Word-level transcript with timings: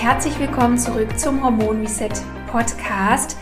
Herzlich 0.00 0.40
willkommen 0.40 0.78
zurück 0.78 1.18
zum 1.18 1.44
Hormon 1.44 1.82
Reset 1.82 2.08
Podcast. 2.50 3.36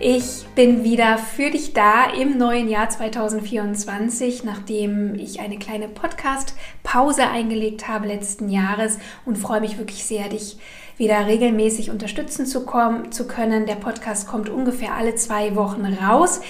Ich 0.00 0.44
bin 0.56 0.82
wieder 0.82 1.18
für 1.18 1.50
dich 1.50 1.72
da 1.72 2.10
im 2.10 2.36
neuen 2.36 2.68
Jahr 2.68 2.88
2024, 2.88 4.42
nachdem 4.42 5.14
ich 5.14 5.38
eine 5.38 5.56
kleine 5.56 5.86
Podcast-Pause 5.86 7.28
eingelegt 7.28 7.86
habe 7.86 8.08
letzten 8.08 8.48
Jahres 8.48 8.98
und 9.24 9.38
freue 9.38 9.60
mich 9.60 9.78
wirklich 9.78 10.04
sehr, 10.04 10.28
dich 10.28 10.58
wieder 10.96 11.28
regelmäßig 11.28 11.90
unterstützen 11.90 12.44
zu, 12.44 12.66
kommen, 12.66 13.12
zu 13.12 13.28
können. 13.28 13.66
Der 13.66 13.76
Podcast 13.76 14.26
kommt 14.26 14.48
ungefähr 14.48 14.96
alle 14.96 15.14
zwei 15.14 15.54
Wochen 15.54 15.84
raus. 15.84 16.40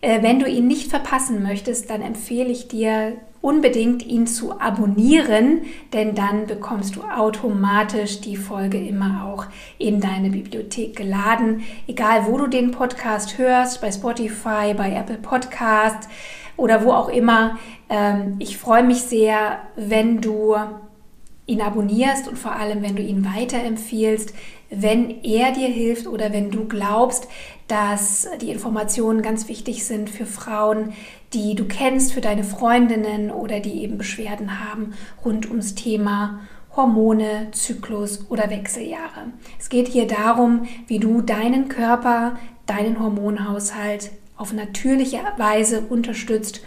Äh, 0.00 0.22
wenn 0.22 0.38
du 0.38 0.48
ihn 0.48 0.66
nicht 0.66 0.88
verpassen 0.88 1.42
möchtest, 1.42 1.90
dann 1.90 2.00
empfehle 2.00 2.48
ich 2.48 2.68
dir 2.68 3.18
unbedingt, 3.44 4.06
ihn 4.06 4.26
zu 4.26 4.58
abonnieren, 4.58 5.60
denn 5.92 6.14
dann 6.14 6.46
bekommst 6.46 6.96
du 6.96 7.02
automatisch 7.02 8.22
die 8.22 8.38
Folge 8.38 8.78
immer 8.78 9.26
auch 9.26 9.44
in 9.76 10.00
deine 10.00 10.30
Bibliothek 10.30 10.96
geladen. 10.96 11.62
Egal, 11.86 12.26
wo 12.26 12.38
du 12.38 12.46
den 12.46 12.70
Podcast 12.70 13.36
hörst, 13.36 13.82
bei 13.82 13.92
Spotify, 13.92 14.72
bei 14.74 14.94
Apple 14.94 15.18
Podcast 15.18 16.08
oder 16.56 16.86
wo 16.86 16.92
auch 16.92 17.10
immer. 17.10 17.58
Ähm, 17.90 18.36
ich 18.38 18.56
freue 18.56 18.82
mich 18.82 19.02
sehr, 19.02 19.58
wenn 19.76 20.22
du 20.22 20.56
ihn 21.44 21.60
abonnierst 21.60 22.26
und 22.26 22.38
vor 22.38 22.52
allem, 22.52 22.80
wenn 22.80 22.96
du 22.96 23.02
ihn 23.02 23.26
weiterempfiehlst, 23.26 24.32
wenn 24.70 25.22
er 25.22 25.52
dir 25.52 25.68
hilft 25.68 26.06
oder 26.06 26.32
wenn 26.32 26.50
du 26.50 26.64
glaubst, 26.66 27.28
dass 27.68 28.26
die 28.40 28.50
Informationen 28.50 29.20
ganz 29.20 29.48
wichtig 29.48 29.84
sind 29.84 30.08
für 30.08 30.26
Frauen, 30.26 30.94
die 31.34 31.54
du 31.54 31.64
kennst, 31.64 32.12
für 32.12 32.20
deine 32.20 32.44
Freundinnen 32.44 33.30
oder 33.30 33.60
die 33.60 33.82
eben 33.82 33.98
Beschwerden 33.98 34.64
haben 34.64 34.94
rund 35.24 35.48
ums 35.50 35.74
Thema 35.74 36.40
Hormone, 36.76 37.48
Zyklus 37.52 38.26
oder 38.30 38.50
Wechseljahre. 38.50 39.32
Es 39.58 39.68
geht 39.68 39.88
hier 39.88 40.06
darum, 40.06 40.66
wie 40.86 40.98
du 40.98 41.20
deinen 41.20 41.68
Körper, 41.68 42.36
deinen 42.66 43.00
Hormonhaushalt 43.00 44.10
auf 44.36 44.52
natürliche 44.52 45.20
Weise 45.36 45.82
unterstützt 45.82 46.62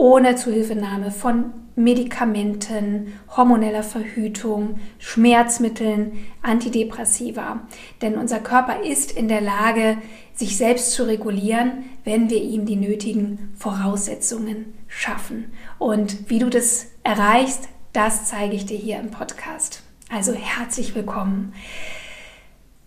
ohne 0.00 0.34
Zuhilfenahme 0.34 1.10
von 1.10 1.52
Medikamenten, 1.76 3.12
hormoneller 3.36 3.82
Verhütung, 3.82 4.80
Schmerzmitteln, 4.98 6.24
Antidepressiva. 6.40 7.60
Denn 8.00 8.16
unser 8.16 8.40
Körper 8.40 8.82
ist 8.82 9.12
in 9.12 9.28
der 9.28 9.42
Lage, 9.42 9.98
sich 10.34 10.56
selbst 10.56 10.92
zu 10.92 11.02
regulieren, 11.02 11.84
wenn 12.04 12.30
wir 12.30 12.42
ihm 12.42 12.64
die 12.64 12.76
nötigen 12.76 13.52
Voraussetzungen 13.58 14.72
schaffen. 14.88 15.52
Und 15.78 16.30
wie 16.30 16.38
du 16.38 16.48
das 16.48 16.86
erreichst, 17.02 17.68
das 17.92 18.24
zeige 18.24 18.56
ich 18.56 18.64
dir 18.64 18.78
hier 18.78 18.98
im 18.98 19.10
Podcast. 19.10 19.82
Also 20.08 20.32
herzlich 20.32 20.94
willkommen. 20.94 21.52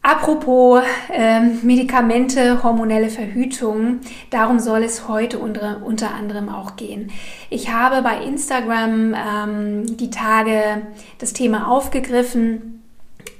Apropos 0.05 0.83
ähm, 1.13 1.59
Medikamente, 1.63 2.61
hormonelle 2.61 3.09
Verhütung, 3.09 4.01
darum 4.31 4.59
soll 4.59 4.83
es 4.83 5.07
heute 5.07 5.39
unter, 5.39 5.81
unter 5.85 6.13
anderem 6.13 6.49
auch 6.49 6.75
gehen. 6.75 7.09
Ich 7.49 7.71
habe 7.71 8.01
bei 8.01 8.21
Instagram 8.21 9.15
ähm, 9.15 9.97
die 9.97 10.09
Tage 10.09 10.81
das 11.19 11.31
Thema 11.31 11.69
aufgegriffen, 11.69 12.72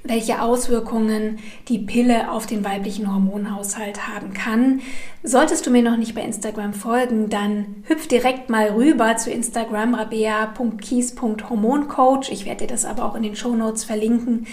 welche 0.06 0.42
Auswirkungen 0.42 1.38
die 1.68 1.78
Pille 1.78 2.30
auf 2.30 2.44
den 2.46 2.62
weiblichen 2.62 3.10
Hormonhaushalt 3.10 4.06
haben 4.06 4.34
kann. 4.34 4.82
Solltest 5.22 5.66
du 5.66 5.70
mir 5.70 5.82
noch 5.82 5.96
nicht 5.96 6.14
bei 6.14 6.20
Instagram 6.20 6.74
folgen, 6.74 7.30
dann 7.30 7.76
hüpf 7.84 8.06
direkt 8.06 8.50
mal 8.50 8.72
rüber 8.72 9.16
zu 9.16 9.30
Instagram 9.30 9.94
rabea.kies.hormoncoach. 9.94 12.30
Ich 12.30 12.44
werde 12.44 12.66
dir 12.66 12.74
das 12.74 12.84
aber 12.84 13.06
auch 13.06 13.14
in 13.14 13.22
den 13.22 13.34
Show 13.34 13.56
Notes 13.56 13.84
verlinken, 13.84 14.46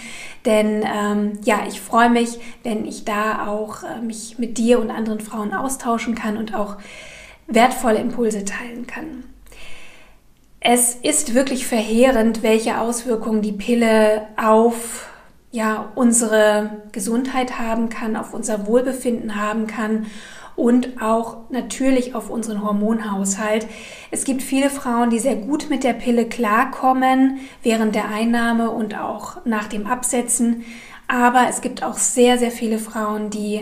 denn 0.46 0.82
ähm, 0.86 1.32
ja, 1.44 1.66
ich 1.68 1.82
freue 1.82 2.08
mich, 2.08 2.38
wenn 2.62 2.86
ich 2.86 3.04
da 3.04 3.46
auch 3.46 3.82
äh, 3.82 4.00
mich 4.00 4.38
mit 4.38 4.56
dir 4.56 4.80
und 4.80 4.90
anderen 4.90 5.20
Frauen 5.20 5.52
austauschen 5.52 6.14
kann 6.14 6.38
und 6.38 6.54
auch 6.54 6.78
wertvolle 7.46 7.98
Impulse 7.98 8.46
teilen 8.46 8.86
kann. 8.86 9.24
Es 10.60 10.94
ist 10.94 11.34
wirklich 11.34 11.66
verheerend, 11.66 12.42
welche 12.42 12.80
Auswirkungen 12.80 13.42
die 13.42 13.52
Pille 13.52 14.28
auf 14.36 15.11
ja, 15.52 15.92
unsere 15.94 16.82
Gesundheit 16.92 17.58
haben 17.58 17.90
kann, 17.90 18.16
auf 18.16 18.34
unser 18.34 18.66
Wohlbefinden 18.66 19.36
haben 19.36 19.66
kann 19.66 20.06
und 20.56 21.00
auch 21.00 21.50
natürlich 21.50 22.14
auf 22.14 22.30
unseren 22.30 22.64
Hormonhaushalt. 22.64 23.66
Es 24.10 24.24
gibt 24.24 24.42
viele 24.42 24.70
Frauen, 24.70 25.10
die 25.10 25.18
sehr 25.18 25.36
gut 25.36 25.70
mit 25.70 25.84
der 25.84 25.92
Pille 25.92 26.26
klarkommen 26.26 27.40
während 27.62 27.94
der 27.94 28.08
Einnahme 28.08 28.70
und 28.70 28.98
auch 28.98 29.44
nach 29.44 29.68
dem 29.68 29.86
Absetzen. 29.86 30.64
Aber 31.06 31.46
es 31.48 31.60
gibt 31.60 31.82
auch 31.82 31.96
sehr, 31.96 32.38
sehr 32.38 32.50
viele 32.50 32.78
Frauen, 32.78 33.28
die 33.28 33.60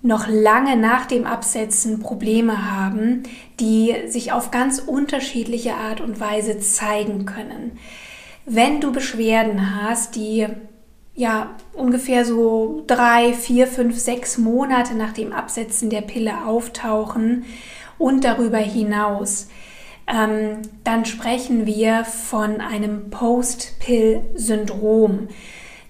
noch 0.00 0.28
lange 0.28 0.76
nach 0.76 1.06
dem 1.06 1.26
Absetzen 1.26 2.00
Probleme 2.00 2.70
haben, 2.70 3.24
die 3.58 3.94
sich 4.06 4.32
auf 4.32 4.50
ganz 4.50 4.78
unterschiedliche 4.78 5.74
Art 5.74 6.00
und 6.00 6.20
Weise 6.20 6.58
zeigen 6.60 7.26
können. 7.26 7.78
Wenn 8.46 8.80
du 8.80 8.92
Beschwerden 8.92 9.82
hast, 9.82 10.14
die 10.14 10.46
ja 11.18 11.50
ungefähr 11.74 12.24
so 12.24 12.82
drei, 12.86 13.34
vier, 13.34 13.66
fünf, 13.66 13.98
sechs 13.98 14.38
Monate 14.38 14.94
nach 14.94 15.12
dem 15.12 15.32
Absetzen 15.32 15.90
der 15.90 16.02
Pille 16.02 16.46
auftauchen 16.46 17.44
und 17.98 18.22
darüber 18.22 18.58
hinaus, 18.58 19.48
ähm, 20.06 20.62
dann 20.84 21.04
sprechen 21.04 21.66
wir 21.66 22.04
von 22.04 22.60
einem 22.60 23.10
Post-Pill-Syndrom. 23.10 25.26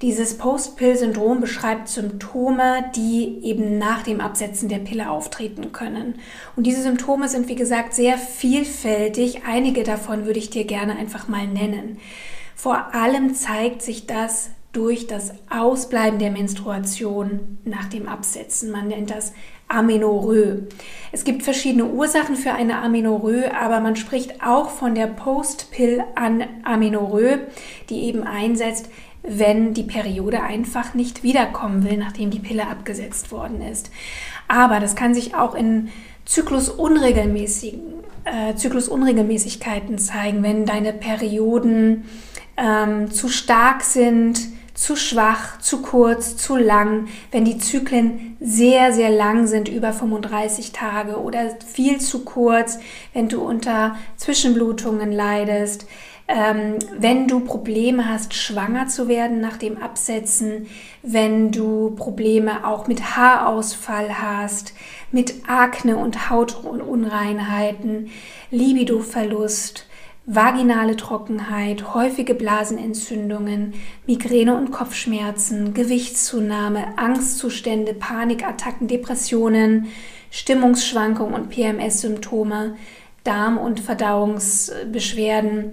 Dieses 0.01 0.39
Post-Pill-Syndrom 0.39 1.43
beschreibt 1.43 1.89
Symptome, 1.89 2.91
die 2.97 3.41
eben 3.43 3.77
nach 3.77 4.05
dem 4.05 4.23
Absetzen 4.23 4.71
der 4.71 4.79
Pille 4.79 5.11
auftreten 5.11 5.73
können. 5.73 6.15
Und 6.57 6.67
diese 6.67 6.81
Symptome 6.81 7.29
sind, 7.29 7.49
wie 7.49 7.55
gesagt, 7.55 7.93
sehr 7.93 8.17
vielfältig. 8.17 9.43
Einige 9.47 9.83
davon 9.83 10.25
würde 10.25 10.39
ich 10.39 10.49
dir 10.49 10.65
gerne 10.65 10.97
einfach 10.97 11.29
mal 11.29 11.47
nennen. 11.47 11.99
Vor 12.55 12.95
allem 12.95 13.35
zeigt 13.35 13.83
sich 13.83 14.07
das 14.07 14.53
durch 14.73 15.07
das 15.07 15.33
Ausbleiben 15.51 16.19
der 16.19 16.31
Menstruation 16.31 17.59
nach 17.65 17.87
dem 17.87 18.09
Absetzen. 18.09 18.71
Man 18.71 18.89
nennt 18.89 19.11
das 19.11 19.33
Amenorrhoe. 19.69 20.67
Es 21.13 21.25
gibt 21.25 21.43
verschiedene 21.43 21.87
Ursachen 21.87 22.37
für 22.37 22.53
eine 22.53 22.83
Amenorrhoe, 22.83 23.55
aber 23.55 23.81
man 23.81 23.97
spricht 23.97 24.43
auch 24.43 24.69
von 24.71 24.95
der 24.95 25.07
Post-Pill-Amenorrhoe, 25.07 27.41
die 27.89 28.05
eben 28.05 28.25
einsetzt, 28.25 28.91
wenn 29.23 29.75
die 29.75 29.83
Periode 29.83 30.43
einfach 30.43 30.95
nicht 30.95 31.23
wiederkommen 31.23 31.85
will, 31.85 31.99
nachdem 31.99 32.31
die 32.31 32.39
Pille 32.39 32.67
abgesetzt 32.67 33.31
worden 33.31 33.61
ist. 33.63 33.91
Aber 34.49 34.81
das 34.81 34.97
kann 34.97 35.15
sich 35.15 35.35
auch 35.35 35.55
in 35.55 35.91
Zyklusunregelmäßigen, 36.25 37.81
äh, 38.25 38.55
Zyklusunregelmäßigkeiten 38.55 39.99
zeigen, 39.99 40.43
wenn 40.43 40.65
deine 40.67 40.93
Perioden 40.93 42.05
ähm, 42.57 43.11
zu 43.11 43.29
stark 43.29 43.83
sind, 43.83 44.41
zu 44.79 44.95
schwach, 44.95 45.59
zu 45.59 45.83
kurz, 45.83 46.37
zu 46.37 46.57
lang, 46.57 47.09
wenn 47.33 47.45
die 47.45 47.59
Zyklen 47.59 48.37
sehr, 48.39 48.93
sehr 48.93 49.11
lang 49.11 49.49
sind, 49.49 49.69
über 49.69 49.93
35 49.93 50.71
Tage 50.71 51.21
oder 51.21 51.51
viel 51.67 52.01
zu 52.01 52.25
kurz, 52.25 52.79
wenn 53.13 53.29
du 53.29 53.41
unter 53.43 53.97
Zwischenblutungen 54.17 55.11
leidest, 55.11 55.87
ähm, 56.29 56.79
wenn 56.97 57.27
du 57.27 57.41
Probleme 57.41 58.09
hast, 58.09 58.35
schwanger 58.35 58.87
zu 58.87 59.09
werden 59.09 59.41
nach 59.41 59.57
dem 59.57 59.83
Absetzen, 59.83 60.69
wenn 61.03 61.51
du 61.51 61.97
Probleme 61.97 62.65
auch 62.65 62.87
mit 62.87 63.17
Haarausfall 63.17 64.23
hast, 64.23 64.75
mit 65.11 65.49
Akne 65.49 65.97
und 65.97 66.31
Hautunreinheiten, 66.31 68.11
Libidoverlust, 68.53 69.88
vaginale 70.31 70.95
Trockenheit, 70.95 71.95
häufige 71.95 72.35
Blasenentzündungen, 72.35 73.73
Migräne 74.07 74.55
und 74.59 74.71
Kopfschmerzen, 74.71 75.73
Gewichtszunahme, 75.73 76.99
Angstzustände, 76.99 77.95
Panikattacken, 77.95 78.89
Depressionen, 78.89 79.87
Stimmungsschwankungen 80.31 81.35
und 81.35 81.49
PMS-Symptome, 81.49 82.77
Darm- 83.25 83.57
und 83.57 83.81
Verdauungsbeschwerden. 83.81 85.71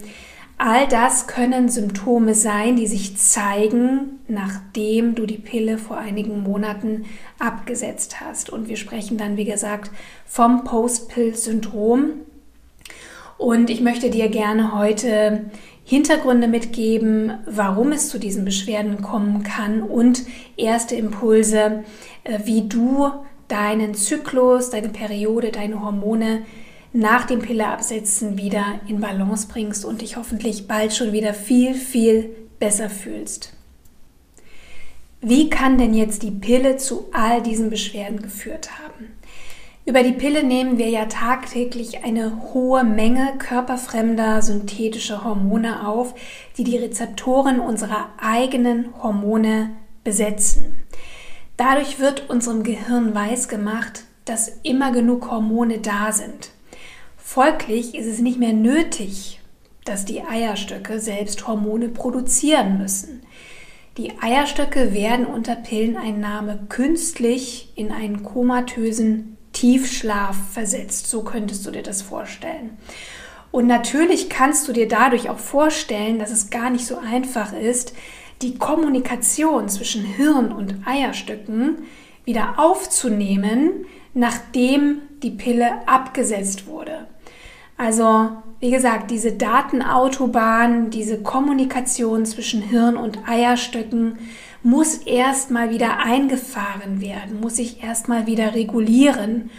All 0.58 0.88
das 0.88 1.28
können 1.28 1.68
Symptome 1.68 2.34
sein, 2.34 2.78
die 2.78 2.88
sich 2.88 3.18
zeigen, 3.18 4.22
nachdem 4.30 5.16
du 5.16 5.25
die 5.25 5.38
Pille 5.38 5.78
vor 5.78 5.98
einigen 5.98 6.42
Monaten 6.44 7.08
abgesetzt 7.40 8.22
hast. 8.22 8.50
Und 8.50 8.69
wir 8.69 8.78
sprechen 8.78 9.18
dann, 9.18 9.36
wie 9.36 9.44
gesagt, 9.44 9.92
vom 10.25 10.63
Post-Pill-Syndrom. 10.63 12.22
Und 13.38 13.70
ich 13.70 13.82
möchte 13.82 14.10
dir 14.10 14.30
gerne 14.30 14.78
heute 14.78 15.50
Hintergründe 15.84 16.48
mitgeben, 16.48 17.34
warum 17.46 17.92
es 17.92 18.10
zu 18.10 18.18
diesen 18.18 18.46
Beschwerden 18.46 19.02
kommen 19.02 19.44
kann 19.44 19.82
und 19.84 20.24
erste 20.58 20.96
Impulse, 20.96 21.84
äh, 22.24 22.40
wie 22.46 22.68
du 22.68 23.12
deinen 23.48 23.94
Zyklus, 23.94 24.72
deine 24.72 24.90
Periode, 24.90 25.52
deine 25.52 25.82
Hormone 25.82 26.44
nach 26.94 27.26
dem 27.26 27.40
Pilleabsetzen 27.40 28.38
wieder 28.38 28.80
in 28.88 29.02
Balance 29.02 29.48
bringst 29.48 29.86
und 29.86 30.02
dich 30.02 30.16
hoffentlich 30.16 30.68
bald 30.68 30.94
schon 30.94 31.12
wieder 31.12 31.34
viel, 31.34 31.76
viel 31.76 32.30
besser 32.58 32.90
fühlst. 32.90 33.54
Wie 35.22 35.50
kann 35.50 35.78
denn 35.78 35.94
jetzt 35.94 36.24
die 36.24 36.32
Pille 36.32 36.78
zu 36.78 37.10
all 37.12 37.44
diesen 37.44 37.70
Beschwerden 37.70 38.22
geführt 38.22 38.80
haben? 38.80 39.12
Über 39.88 40.02
die 40.02 40.14
Pille 40.14 40.44
nehmen 40.44 40.80
wir 40.80 40.90
ja 40.90 41.06
tagtäglich 41.06 42.04
eine 42.04 42.54
hohe 42.54 42.84
Menge 42.84 43.36
körperfremder 43.38 44.42
synthetischer 44.42 45.24
Hormone 45.24 45.88
auf, 45.88 46.16
die 46.58 46.64
die 46.64 46.78
Rezeptoren 46.78 47.60
unserer 47.60 48.10
eigenen 48.18 48.96
Hormone 49.04 49.76
besetzen. 50.04 50.82
Dadurch 51.56 52.00
wird 52.00 52.32
unserem 52.32 52.64
Gehirn 52.64 53.14
weisgemacht, 53.14 54.06
dass 54.26 54.52
immer 54.64 54.92
genug 54.92 55.30
Hormone 55.30 55.78
da 55.78 56.12
sind. 56.12 56.50
Folglich 57.16 57.94
ist 57.94 58.08
es 58.08 58.20
nicht 58.20 58.40
mehr 58.40 58.54
nötig, 58.54 59.40
dass 59.86 60.04
die 60.04 60.24
Eierstöcke 60.24 61.00
selbst 61.00 61.48
Hormone 61.48 61.90
produzieren 61.90 62.80
müssen. 62.80 63.22
Die 63.98 64.14
Eierstöcke 64.20 64.94
werden 64.94 65.28
unter 65.28 65.56
Pilleneinnahme 65.56 66.66
künstlich 66.70 67.72
in 67.76 67.92
einen 67.92 68.24
komatösen 68.24 69.35
Tiefschlaf 69.56 70.36
versetzt. 70.52 71.07
So 71.10 71.24
könntest 71.24 71.66
du 71.66 71.72
dir 71.72 71.81
das 71.81 72.04
vorstellen. 72.04 72.78
Und 73.52 73.68
natürlich 73.68 74.30
kannst 74.30 74.68
du 74.68 74.74
dir 74.74 74.88
dadurch 74.88 75.30
auch 75.30 75.40
vorstellen, 75.40 76.19
dass 76.19 76.30
es 76.30 76.50
gar 76.50 76.69
nicht 76.69 76.86
so 76.86 76.98
einfach 76.98 77.54
ist, 77.54 77.94
die 78.42 78.57
Kommunikation 78.57 79.69
zwischen 79.69 80.04
Hirn 80.04 80.52
und 80.52 80.86
Eierstöcken 80.86 81.78
wieder 82.25 82.56
aufzunehmen, 82.57 83.86
nachdem 84.13 85.02
die 85.24 85.31
Pille 85.31 85.88
abgesetzt 85.88 86.68
wurde. 86.68 87.08
Also, 87.78 88.31
wie 88.60 88.72
gesagt, 88.72 89.10
diese 89.10 89.34
Datenautobahn, 89.34 90.90
diese 90.90 91.22
Kommunikation 91.22 92.25
zwischen 92.25 92.62
Hirn 92.62 92.98
und 92.98 93.19
Eierstöcken 93.28 94.18
muss 94.65 94.95
erstmal 94.95 95.69
wieder 95.69 96.00
eingefahren 96.00 97.00
werden, 97.00 97.39
muss 97.39 97.57
sich 97.57 97.83
erstmal 97.83 98.25
wieder 98.25 98.56
regulieren. 98.56 99.51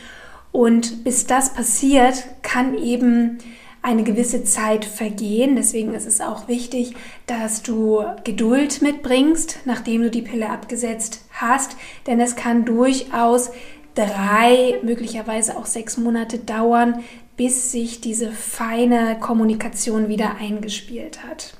Und 0.50 1.04
bis 1.04 1.26
das 1.26 1.54
passiert, 1.54 2.24
kann 2.42 2.76
eben 2.76 3.38
eine 3.82 4.02
gewisse 4.02 4.42
Zeit 4.42 4.84
vergehen. 4.84 5.54
Deswegen 5.54 5.94
ist 5.94 6.06
es 6.06 6.20
auch 6.20 6.48
wichtig, 6.48 6.96
dass 7.26 7.62
du 7.62 8.02
Geduld 8.24 8.82
mitbringst, 8.82 9.60
nachdem 9.64 10.02
du 10.02 10.10
die 10.10 10.22
Pille 10.22 10.50
abgesetzt 10.50 11.24
hast. 11.30 11.76
Denn 12.08 12.18
es 12.18 12.34
kann 12.34 12.64
durchaus 12.64 13.52
drei, 13.94 14.80
möglicherweise 14.82 15.56
auch 15.56 15.66
sechs 15.66 15.98
Monate 15.98 16.38
dauern, 16.38 17.04
bis 17.36 17.70
sich 17.70 18.00
diese 18.00 18.32
feine 18.32 19.18
Kommunikation 19.20 20.08
wieder 20.08 20.34
eingespielt 20.40 21.22
hat. 21.22 21.54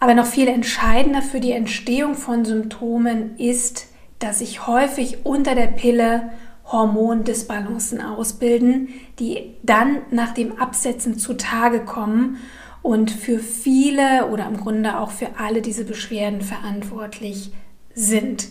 Aber 0.00 0.14
noch 0.14 0.26
viel 0.26 0.48
entscheidender 0.48 1.22
für 1.22 1.40
die 1.40 1.52
Entstehung 1.52 2.14
von 2.14 2.44
Symptomen 2.44 3.36
ist, 3.36 3.86
dass 4.18 4.40
sich 4.40 4.66
häufig 4.66 5.24
unter 5.24 5.54
der 5.54 5.66
Pille 5.66 6.30
Hormondisbalancen 6.66 8.00
ausbilden, 8.00 8.88
die 9.18 9.54
dann 9.62 9.98
nach 10.10 10.34
dem 10.34 10.58
Absetzen 10.58 11.18
zutage 11.18 11.80
kommen 11.80 12.38
und 12.82 13.10
für 13.10 13.38
viele 13.38 14.28
oder 14.28 14.46
im 14.46 14.56
Grunde 14.56 14.98
auch 14.98 15.10
für 15.10 15.38
alle 15.38 15.62
diese 15.62 15.84
Beschwerden 15.84 16.42
verantwortlich 16.42 17.52
sind. 17.94 18.48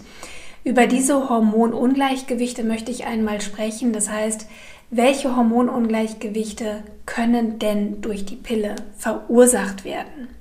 Über 0.63 0.87
diese 0.87 1.29
Hormonungleichgewichte 1.29 2.63
möchte 2.63 2.91
ich 2.91 3.05
einmal 3.05 3.39
sprechen. 3.39 3.93
Das 3.93 4.09
heißt, 4.09 4.47
welche 4.89 5.35
Hormonungleichgewichte 5.35 6.83
können 7.05 7.59
denn 7.59 8.01
durch 8.01 8.25
die 8.25 8.35
Pille 8.35 8.75
verursacht 8.97 9.85
werden? 9.85 10.36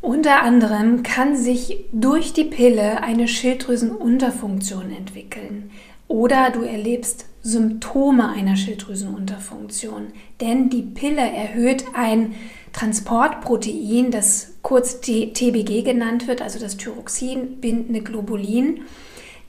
Unter 0.00 0.42
anderem 0.42 1.02
kann 1.02 1.36
sich 1.36 1.84
durch 1.92 2.32
die 2.32 2.44
Pille 2.44 3.02
eine 3.02 3.26
Schilddrüsenunterfunktion 3.26 4.92
entwickeln. 4.92 5.70
Oder 6.06 6.50
du 6.50 6.62
erlebst 6.62 7.26
Symptome 7.42 8.28
einer 8.28 8.56
Schilddrüsenunterfunktion, 8.56 10.08
denn 10.40 10.70
die 10.70 10.82
Pille 10.82 11.20
erhöht 11.20 11.84
ein 11.94 12.34
Transportprotein, 12.72 14.10
das 14.10 14.54
kurz 14.62 15.00
TBG 15.00 15.82
genannt 15.82 16.28
wird, 16.28 16.42
also 16.42 16.58
das 16.58 16.76
Thyroxin 16.76 17.60
bindende 17.60 18.00
Globulin, 18.00 18.82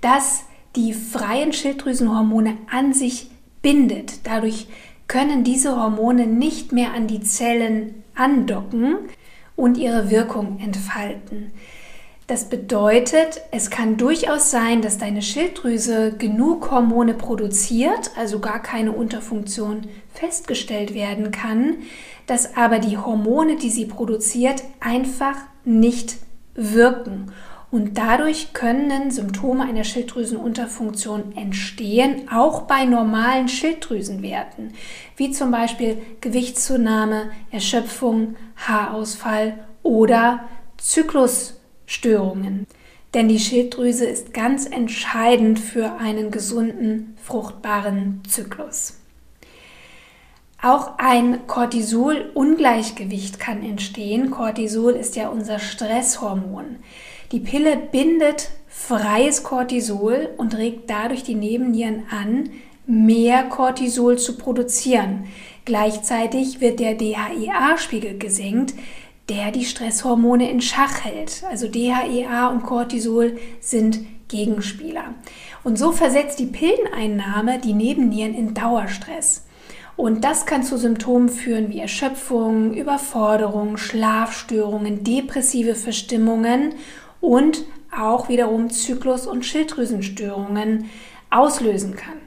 das 0.02 0.44
die 0.76 0.94
freien 0.94 1.54
Schilddrüsenhormone 1.54 2.58
an 2.72 2.94
sich 2.94 3.30
bindet. 3.62 4.26
Dadurch 4.26 4.68
können 5.08 5.44
diese 5.44 5.76
Hormone 5.76 6.28
nicht 6.28 6.72
mehr 6.72 6.94
an 6.94 7.08
die 7.08 7.22
Zellen 7.22 8.04
andocken, 8.16 8.98
und 9.60 9.78
ihre 9.78 10.10
Wirkung 10.10 10.60
entfalten. 10.60 11.52
Das 12.28 12.46
bedeutet, 12.46 13.42
es 13.52 13.72
kann 13.72 13.98
durchaus 13.98 14.52
sein, 14.52 14.82
dass 14.82 15.00
deine 15.00 15.22
Schilddrüse 15.22 16.14
genug 16.16 16.70
Hormone 16.70 17.16
produziert, 17.16 18.12
also 18.16 18.40
gar 18.40 18.62
keine 18.62 18.92
Unterfunktion 18.92 19.88
festgestellt 20.14 20.94
werden 20.94 21.32
kann, 21.32 21.78
dass 22.28 22.56
aber 22.56 22.78
die 22.78 23.00
Hormone, 23.00 23.56
die 23.56 23.72
sie 23.72 23.86
produziert, 23.86 24.64
einfach 24.80 25.38
nicht 25.66 26.18
wirken. 26.54 27.32
Und 27.72 28.00
dadurch 28.00 28.54
können 28.54 29.12
Symptome 29.12 29.64
einer 29.64 29.84
Schilddrüsenunterfunktion 29.84 31.38
entstehen, 31.38 32.28
auch 32.32 32.62
bei 32.64 32.86
normalen 32.86 33.48
Schilddrüsenwerten, 33.48 34.74
wie 35.18 35.30
zum 35.32 35.52
Beispiel 35.52 36.02
Gewichtszunahme, 36.20 37.30
Erschöpfung, 37.52 38.36
Haarausfall 38.56 39.60
oder 39.84 40.46
Zyklusstörungen. 40.78 42.66
Denn 43.14 43.28
die 43.28 43.40
Schilddrüse 43.40 44.06
ist 44.06 44.34
ganz 44.34 44.66
entscheidend 44.66 45.60
für 45.60 45.98
einen 46.00 46.32
gesunden, 46.32 47.18
fruchtbaren 47.24 48.22
Zyklus. 48.28 48.96
Auch 50.62 50.98
ein 50.98 51.48
Cortisol-Ungleichgewicht 51.48 53.40
kann 53.40 53.64
entstehen. 53.64 54.30
Cortisol 54.30 54.92
ist 54.94 55.16
ja 55.16 55.30
unser 55.30 55.58
Stresshormon. 55.58 56.78
Die 57.32 57.40
Pille 57.40 57.78
bindet 57.78 58.50
freies 58.68 59.44
Cortisol 59.44 60.30
und 60.38 60.58
regt 60.58 60.90
dadurch 60.90 61.22
die 61.22 61.36
Nebennieren 61.36 62.04
an, 62.10 62.50
mehr 62.88 63.44
Cortisol 63.44 64.18
zu 64.18 64.36
produzieren. 64.36 65.26
Gleichzeitig 65.64 66.60
wird 66.60 66.80
der 66.80 66.96
DHEA-Spiegel 66.96 68.18
gesenkt, 68.18 68.74
der 69.30 69.52
die 69.52 69.66
Stresshormone 69.66 70.50
in 70.50 70.60
Schach 70.60 71.06
hält. 71.06 71.44
Also 71.48 71.68
DHEA 71.68 72.48
und 72.48 72.64
Cortisol 72.64 73.38
sind 73.60 74.00
Gegenspieler. 74.28 75.14
Und 75.64 75.78
so 75.78 75.92
versetzt 75.92 76.40
die 76.40 76.48
Pilleneinnahme 76.48 77.60
die 77.60 77.74
Nebennieren 77.74 78.34
in 78.34 78.56
Dauerstress. 78.56 79.46
Und 79.96 80.24
das 80.24 80.48
kann 80.48 80.64
zu 80.64 80.78
Symptomen 80.78 81.30
führen 81.30 81.70
wie 81.70 81.80
Erschöpfung, 81.80 82.74
Überforderung, 82.74 83.78
Schlafstörungen, 83.78 85.04
depressive 85.04 85.76
Verstimmungen 85.76 86.74
und 87.22 87.66
auch 87.96 88.30
wiederum 88.30 88.70
Zyklus- 88.70 89.28
und 89.28 89.46
Schilddrüsenstörungen 89.46 90.90
auslösen 91.30 91.96
kann. 91.96 92.18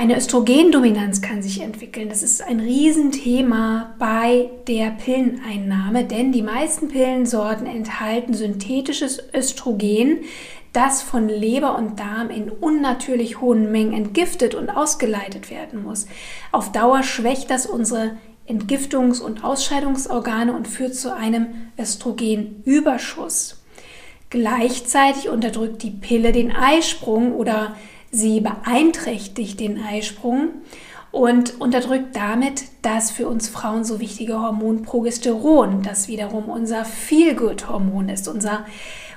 Eine 0.00 0.16
Östrogendominanz 0.16 1.22
kann 1.22 1.42
sich 1.42 1.60
entwickeln. 1.60 2.08
Das 2.08 2.22
ist 2.22 2.40
ein 2.40 2.60
Riesenthema 2.60 3.96
bei 3.98 4.48
der 4.68 4.90
Pilleneinnahme, 4.90 6.04
denn 6.04 6.30
die 6.30 6.42
meisten 6.42 6.86
Pillensorten 6.86 7.66
enthalten 7.66 8.32
synthetisches 8.32 9.20
Östrogen, 9.34 10.18
das 10.72 11.02
von 11.02 11.28
Leber 11.28 11.76
und 11.76 11.98
Darm 11.98 12.30
in 12.30 12.48
unnatürlich 12.48 13.40
hohen 13.40 13.72
Mengen 13.72 13.92
entgiftet 13.92 14.54
und 14.54 14.70
ausgeleitet 14.70 15.50
werden 15.50 15.82
muss. 15.82 16.06
Auf 16.52 16.70
Dauer 16.70 17.02
schwächt 17.02 17.50
das 17.50 17.66
unsere 17.66 18.18
Entgiftungs- 18.48 19.20
und 19.20 19.44
Ausscheidungsorgane 19.44 20.52
und 20.52 20.66
führt 20.66 20.94
zu 20.94 21.14
einem 21.14 21.46
Östrogenüberschuss. 21.78 23.62
Gleichzeitig 24.30 25.28
unterdrückt 25.28 25.82
die 25.82 25.90
Pille 25.90 26.32
den 26.32 26.50
Eisprung 26.52 27.34
oder 27.34 27.76
sie 28.10 28.40
beeinträchtigt 28.40 29.60
den 29.60 29.82
Eisprung 29.82 30.48
und 31.10 31.60
unterdrückt 31.60 32.16
damit 32.16 32.64
das 32.82 33.10
für 33.10 33.28
uns 33.28 33.48
Frauen 33.48 33.84
so 33.84 34.00
wichtige 34.00 34.40
Hormon 34.40 34.82
Progesteron, 34.82 35.82
das 35.82 36.08
wiederum 36.08 36.44
unser 36.44 36.84
Feelgood-Hormon 36.84 38.08
ist, 38.08 38.28
unser 38.28 38.66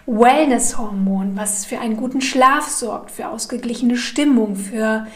Wellness-Hormon, 0.06 1.36
was 1.36 1.66
für 1.66 1.80
einen 1.80 1.98
guten 1.98 2.22
Schlaf 2.22 2.68
sorgt, 2.68 3.12
für 3.12 3.30
ausgeglichene 3.30 3.98
Stimmung, 3.98 4.56
für 4.56 5.08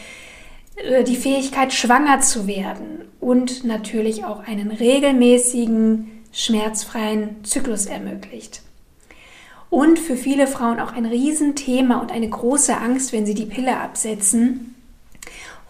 die 1.06 1.16
Fähigkeit, 1.16 1.72
schwanger 1.72 2.20
zu 2.20 2.46
werden 2.46 3.04
und 3.20 3.64
natürlich 3.64 4.24
auch 4.24 4.46
einen 4.46 4.70
regelmäßigen, 4.70 6.22
schmerzfreien 6.32 7.44
Zyklus 7.44 7.86
ermöglicht. 7.86 8.62
Und 9.70 9.98
für 9.98 10.16
viele 10.16 10.46
Frauen 10.46 10.78
auch 10.78 10.92
ein 10.92 11.06
Riesenthema 11.06 11.96
und 11.96 12.12
eine 12.12 12.28
große 12.28 12.76
Angst, 12.76 13.12
wenn 13.12 13.26
sie 13.26 13.34
die 13.34 13.46
Pille 13.46 13.78
absetzen, 13.78 14.74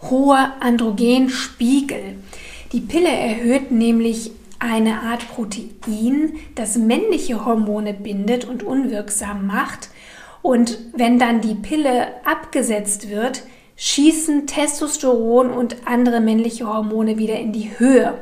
hoher 0.01 0.53
Androgenspiegel. 0.59 2.15
Die 2.73 2.81
Pille 2.81 3.09
erhöht 3.09 3.71
nämlich 3.71 4.31
eine 4.59 5.01
Art 5.01 5.27
Protein, 5.29 6.33
das 6.55 6.77
männliche 6.77 7.45
Hormone 7.45 7.93
bindet 7.93 8.45
und 8.45 8.63
unwirksam 8.63 9.47
macht. 9.47 9.89
Und 10.41 10.77
wenn 10.93 11.17
dann 11.17 11.41
die 11.41 11.55
Pille 11.55 12.07
abgesetzt 12.25 13.09
wird, 13.09 13.43
schießen 13.77 14.47
Testosteron 14.47 15.51
und 15.51 15.87
andere 15.87 16.19
männliche 16.19 16.67
Hormone 16.67 17.17
wieder 17.17 17.39
in 17.39 17.53
die 17.53 17.79
Höhe. 17.79 18.15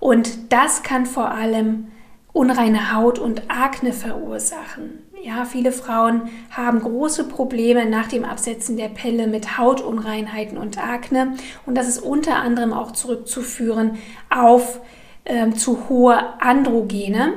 Und 0.00 0.52
das 0.52 0.82
kann 0.82 1.04
vor 1.04 1.32
allem 1.32 1.88
unreine 2.32 2.94
Haut 2.94 3.18
und 3.18 3.42
Akne 3.48 3.92
verursachen. 3.92 5.02
Ja, 5.22 5.44
viele 5.44 5.72
Frauen 5.72 6.28
haben 6.50 6.80
große 6.80 7.24
Probleme 7.24 7.86
nach 7.86 8.06
dem 8.06 8.24
Absetzen 8.24 8.76
der 8.76 8.88
Pille 8.88 9.26
mit 9.26 9.58
Hautunreinheiten 9.58 10.56
und 10.56 10.78
Akne 10.78 11.34
und 11.64 11.76
das 11.76 11.88
ist 11.88 11.98
unter 11.98 12.36
anderem 12.36 12.72
auch 12.72 12.92
zurückzuführen 12.92 13.98
auf 14.30 14.80
äh, 15.24 15.50
zu 15.50 15.88
hohe 15.88 16.40
Androgene. 16.40 17.32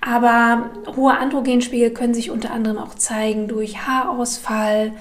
Aber 0.00 0.70
hohe 0.94 1.16
Androgenspiegel 1.16 1.90
können 1.90 2.14
sich 2.14 2.30
unter 2.30 2.52
anderem 2.52 2.78
auch 2.78 2.94
zeigen 2.94 3.48
durch 3.48 3.86
Haarausfall, 3.86 4.92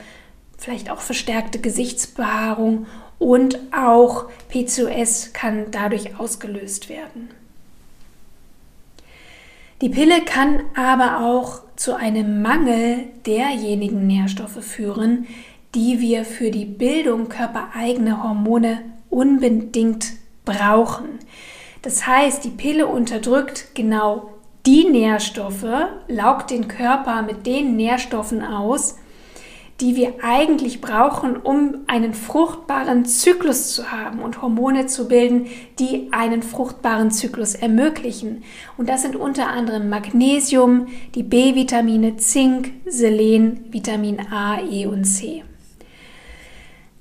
vielleicht 0.62 0.92
auch 0.92 1.02
verstärkte 1.02 1.60
Gesichtsbehaarung 1.60 2.86
und 3.18 3.60
auch 3.76 4.26
PCOS 4.50 5.34
kann 5.34 5.66
dadurch 5.72 6.20
ausgelöst 6.20 6.88
werden. 6.88 7.30
Die 9.82 9.90
Pille 9.90 10.22
kann 10.22 10.62
aber 10.76 11.26
auch 11.26 11.62
zu 11.76 11.96
einem 11.96 12.44
Mangel 12.44 13.06
derjenigen 13.26 14.06
Nährstoffe 14.06 14.64
führen, 14.64 15.26
die 15.74 16.00
wir 16.00 16.26
für 16.26 16.52
die 16.52 16.66
Bildung 16.66 17.28
körpereigener 17.28 18.22
Hormone 18.22 18.82
unbedingt 19.10 20.14
brauchen. 20.46 21.18
Das 21.82 22.06
heißt, 22.06 22.44
die 22.44 22.50
Pille 22.50 22.86
unterdrückt 22.86 23.74
genau 23.74 24.30
die 24.68 24.86
Nährstoffe, 24.86 25.66
laugt 26.08 26.52
den 26.52 26.68
Körper 26.68 27.24
mit 27.24 27.48
den 27.48 27.76
Nährstoffen 27.76 28.44
aus, 28.44 28.98
die 29.82 29.96
wir 29.96 30.14
eigentlich 30.22 30.80
brauchen, 30.80 31.36
um 31.36 31.80
einen 31.88 32.14
fruchtbaren 32.14 33.06
Zyklus 33.06 33.74
zu 33.74 33.92
haben 33.92 34.20
und 34.20 34.42
Hormone 34.42 34.86
zu 34.86 35.08
bilden, 35.08 35.48
die 35.80 36.10
einen 36.12 36.44
fruchtbaren 36.44 37.10
Zyklus 37.10 37.56
ermöglichen. 37.56 38.44
Und 38.78 38.90
das 38.90 39.02
sind 39.02 39.16
unter 39.16 39.48
anderem 39.48 39.90
Magnesium, 39.90 40.88
die 41.16 41.24
B-Vitamine, 41.24 42.18
Zink, 42.18 42.72
Selen, 42.86 43.66
Vitamin 43.72 44.20
A, 44.32 44.62
E 44.62 44.86
und 44.86 45.06
C. 45.06 45.44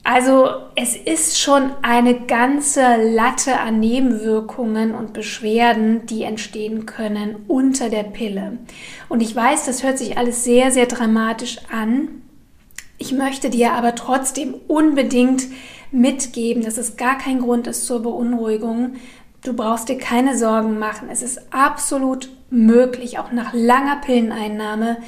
Also 0.02 0.48
es 0.76 0.96
ist 0.96 1.38
schon 1.38 1.70
eine 1.82 2.20
ganze 2.20 2.80
Latte 3.12 3.60
an 3.60 3.80
Nebenwirkungen 3.80 4.94
und 4.94 5.12
Beschwerden, 5.12 6.06
die 6.06 6.22
entstehen 6.22 6.86
können 6.86 7.36
unter 7.48 7.90
der 7.90 8.04
Pille. 8.04 8.58
Und 9.10 9.20
ich 9.20 9.36
weiß, 9.36 9.66
das 9.66 9.82
hört 9.82 9.98
sich 9.98 10.16
alles 10.16 10.42
sehr, 10.42 10.70
sehr 10.70 10.86
dramatisch 10.86 11.58
an. 11.70 12.22
Ich 13.02 13.12
möchte 13.12 13.48
dir 13.48 13.72
aber 13.72 13.94
trotzdem 13.94 14.54
unbedingt 14.68 15.44
mitgeben, 15.90 16.62
dass 16.62 16.76
es 16.76 16.98
gar 16.98 17.16
kein 17.16 17.40
Grund 17.40 17.66
ist 17.66 17.86
zur 17.86 18.02
Beunruhigung. 18.02 18.96
Du 19.42 19.54
brauchst 19.54 19.88
dir 19.88 19.96
keine 19.96 20.36
Sorgen 20.36 20.78
machen. 20.78 21.08
Es 21.10 21.22
ist 21.22 21.50
absolut 21.50 22.28
möglich, 22.50 23.18
auch 23.18 23.32
nach 23.32 23.54
langer 23.54 23.96
Pilleneinnahme 23.96 24.98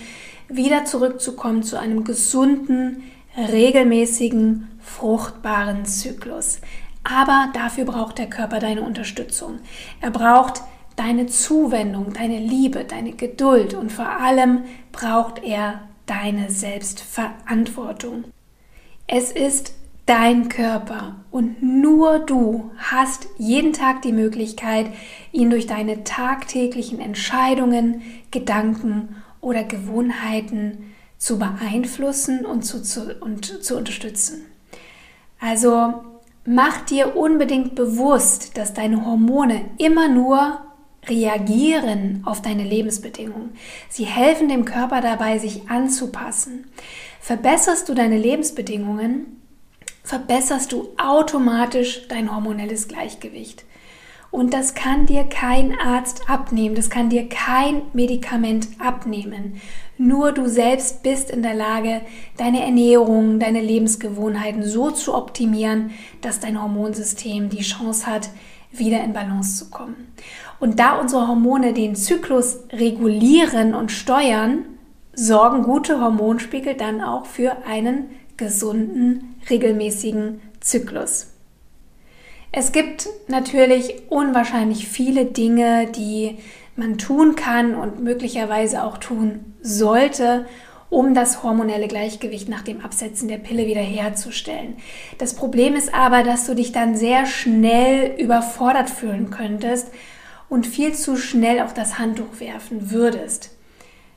wieder 0.48 0.86
zurückzukommen 0.86 1.62
zu 1.62 1.78
einem 1.78 2.02
gesunden, 2.02 3.02
regelmäßigen, 3.36 4.68
fruchtbaren 4.80 5.84
Zyklus. 5.84 6.62
Aber 7.04 7.50
dafür 7.52 7.84
braucht 7.84 8.16
der 8.16 8.30
Körper 8.30 8.58
deine 8.58 8.80
Unterstützung. 8.80 9.58
Er 10.00 10.10
braucht 10.10 10.62
deine 10.96 11.26
Zuwendung, 11.26 12.14
deine 12.14 12.38
Liebe, 12.38 12.84
deine 12.84 13.12
Geduld 13.12 13.74
und 13.74 13.92
vor 13.92 14.08
allem 14.08 14.62
braucht 14.92 15.44
er 15.44 15.82
deine 16.12 16.50
Selbstverantwortung. 16.50 18.24
Es 19.06 19.32
ist 19.32 19.72
dein 20.04 20.50
Körper 20.50 21.16
und 21.30 21.62
nur 21.62 22.18
du 22.18 22.70
hast 22.76 23.28
jeden 23.38 23.72
Tag 23.72 24.02
die 24.02 24.12
Möglichkeit, 24.12 24.88
ihn 25.32 25.48
durch 25.48 25.66
deine 25.66 26.04
tagtäglichen 26.04 27.00
Entscheidungen, 27.00 28.02
Gedanken 28.30 29.16
oder 29.40 29.64
Gewohnheiten 29.64 30.92
zu 31.16 31.38
beeinflussen 31.38 32.44
und 32.44 32.62
zu, 32.62 32.82
zu, 32.82 33.14
und 33.20 33.64
zu 33.64 33.78
unterstützen. 33.78 34.44
Also 35.40 36.04
mach 36.44 36.82
dir 36.82 37.16
unbedingt 37.16 37.74
bewusst, 37.74 38.58
dass 38.58 38.74
deine 38.74 39.06
Hormone 39.06 39.64
immer 39.78 40.08
nur 40.08 40.60
reagieren 41.08 42.22
auf 42.24 42.42
deine 42.42 42.64
Lebensbedingungen. 42.64 43.56
Sie 43.88 44.04
helfen 44.04 44.48
dem 44.48 44.64
Körper 44.64 45.00
dabei, 45.00 45.38
sich 45.38 45.68
anzupassen. 45.68 46.66
Verbesserst 47.20 47.88
du 47.88 47.94
deine 47.94 48.18
Lebensbedingungen, 48.18 49.40
verbesserst 50.04 50.72
du 50.72 50.88
automatisch 50.96 52.06
dein 52.08 52.34
hormonelles 52.34 52.88
Gleichgewicht. 52.88 53.64
Und 54.30 54.54
das 54.54 54.74
kann 54.74 55.04
dir 55.04 55.24
kein 55.24 55.78
Arzt 55.78 56.30
abnehmen, 56.30 56.74
das 56.74 56.88
kann 56.88 57.10
dir 57.10 57.28
kein 57.28 57.82
Medikament 57.92 58.66
abnehmen. 58.78 59.60
Nur 59.98 60.32
du 60.32 60.48
selbst 60.48 61.02
bist 61.02 61.30
in 61.30 61.42
der 61.42 61.54
Lage, 61.54 62.00
deine 62.38 62.64
Ernährung, 62.64 63.38
deine 63.38 63.60
Lebensgewohnheiten 63.60 64.62
so 64.62 64.90
zu 64.90 65.14
optimieren, 65.14 65.90
dass 66.22 66.40
dein 66.40 66.60
Hormonsystem 66.60 67.50
die 67.50 67.60
Chance 67.60 68.06
hat, 68.06 68.30
wieder 68.72 69.02
in 69.02 69.12
Balance 69.12 69.58
zu 69.58 69.70
kommen. 69.70 70.12
Und 70.60 70.78
da 70.78 70.98
unsere 71.00 71.28
Hormone 71.28 71.72
den 71.72 71.96
Zyklus 71.96 72.60
regulieren 72.72 73.74
und 73.74 73.90
steuern, 73.90 74.64
sorgen 75.14 75.62
gute 75.62 76.00
Hormonspiegel 76.00 76.74
dann 76.74 77.00
auch 77.00 77.26
für 77.26 77.66
einen 77.66 78.10
gesunden, 78.36 79.36
regelmäßigen 79.50 80.40
Zyklus. 80.60 81.28
Es 82.50 82.72
gibt 82.72 83.08
natürlich 83.28 84.10
unwahrscheinlich 84.10 84.86
viele 84.86 85.24
Dinge, 85.24 85.86
die 85.86 86.38
man 86.76 86.98
tun 86.98 87.34
kann 87.34 87.74
und 87.74 88.02
möglicherweise 88.02 88.84
auch 88.84 88.98
tun 88.98 89.54
sollte, 89.62 90.46
um 90.92 91.14
das 91.14 91.42
hormonelle 91.42 91.88
Gleichgewicht 91.88 92.50
nach 92.50 92.60
dem 92.60 92.82
Absetzen 92.84 93.26
der 93.26 93.38
Pille 93.38 93.66
wiederherzustellen. 93.66 94.76
Das 95.16 95.34
Problem 95.34 95.74
ist 95.74 95.94
aber, 95.94 96.22
dass 96.22 96.46
du 96.46 96.54
dich 96.54 96.70
dann 96.70 96.96
sehr 96.96 97.24
schnell 97.24 98.14
überfordert 98.20 98.90
fühlen 98.90 99.30
könntest 99.30 99.88
und 100.50 100.66
viel 100.66 100.92
zu 100.92 101.16
schnell 101.16 101.60
auf 101.60 101.72
das 101.72 101.98
Handtuch 101.98 102.40
werfen 102.40 102.90
würdest, 102.90 103.52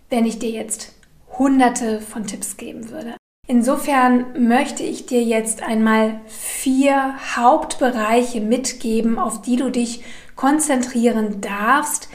wenn 0.09 0.25
ich 0.25 0.37
dir 0.37 0.49
jetzt 0.49 0.93
hunderte 1.37 2.01
von 2.01 2.27
Tipps 2.27 2.57
geben 2.57 2.89
würde. 2.89 3.15
Insofern 3.47 4.25
möchte 4.45 4.83
ich 4.83 5.05
dir 5.05 5.23
jetzt 5.23 5.63
einmal 5.63 6.19
vier 6.27 7.15
Hauptbereiche 7.37 8.41
mitgeben, 8.41 9.17
auf 9.17 9.41
die 9.41 9.55
du 9.55 9.69
dich 9.69 10.03
konzentrieren 10.35 11.39
darfst, 11.39 12.09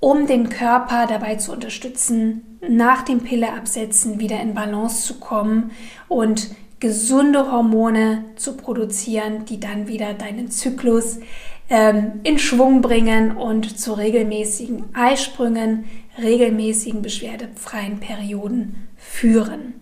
um 0.00 0.26
den 0.26 0.48
Körper 0.48 1.06
dabei 1.06 1.36
zu 1.36 1.52
unterstützen, 1.52 2.58
nach 2.68 3.02
dem 3.02 3.20
Pilleabsetzen 3.20 4.20
wieder 4.20 4.40
in 4.40 4.54
Balance 4.54 5.06
zu 5.06 5.14
kommen 5.20 5.70
und 6.08 6.50
gesunde 6.80 7.50
Hormone 7.50 8.24
zu 8.36 8.56
produzieren, 8.56 9.44
die 9.46 9.60
dann 9.60 9.88
wieder 9.88 10.12
deinen 10.14 10.50
Zyklus 10.50 11.18
ähm, 11.70 12.20
in 12.24 12.38
Schwung 12.38 12.82
bringen 12.82 13.36
und 13.36 13.78
zu 13.78 13.94
regelmäßigen 13.94 14.94
Eisprüngen, 14.94 15.84
regelmäßigen 16.20 17.00
beschwerdefreien 17.00 18.00
Perioden 18.00 18.88
führen. 18.96 19.74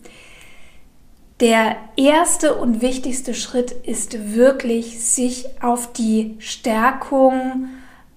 Der 1.41 1.75
erste 1.97 2.55
und 2.55 2.83
wichtigste 2.83 3.35
Schritt 3.35 3.73
ist 3.73 4.37
wirklich, 4.37 5.01
sich 5.05 5.47
auf 5.61 5.93
die 5.93 6.37
Stärkung 6.39 7.67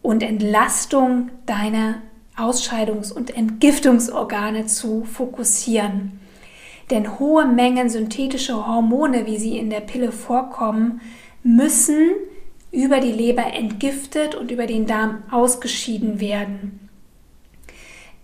und 0.06 0.22
Entlastung 0.22 1.32
deiner 1.48 1.96
Ausscheidungs- 2.38 3.12
und 3.12 3.36
Entgiftungsorgane 3.36 4.68
zu 4.68 5.04
fokussieren. 5.04 6.20
Denn 6.92 7.18
hohe 7.18 7.48
Mengen 7.48 7.90
synthetischer 7.90 8.68
Hormone, 8.68 9.26
wie 9.26 9.38
sie 9.38 9.58
in 9.58 9.72
der 9.72 9.80
Pille 9.80 10.12
vorkommen, 10.12 11.02
müssen 11.42 12.12
über 12.72 13.00
die 13.00 13.12
Leber 13.12 13.54
entgiftet 13.54 14.36
und 14.36 14.52
über 14.52 14.68
den 14.68 14.86
Darm 14.86 15.24
ausgeschieden 15.32 16.20
werden. 16.20 16.85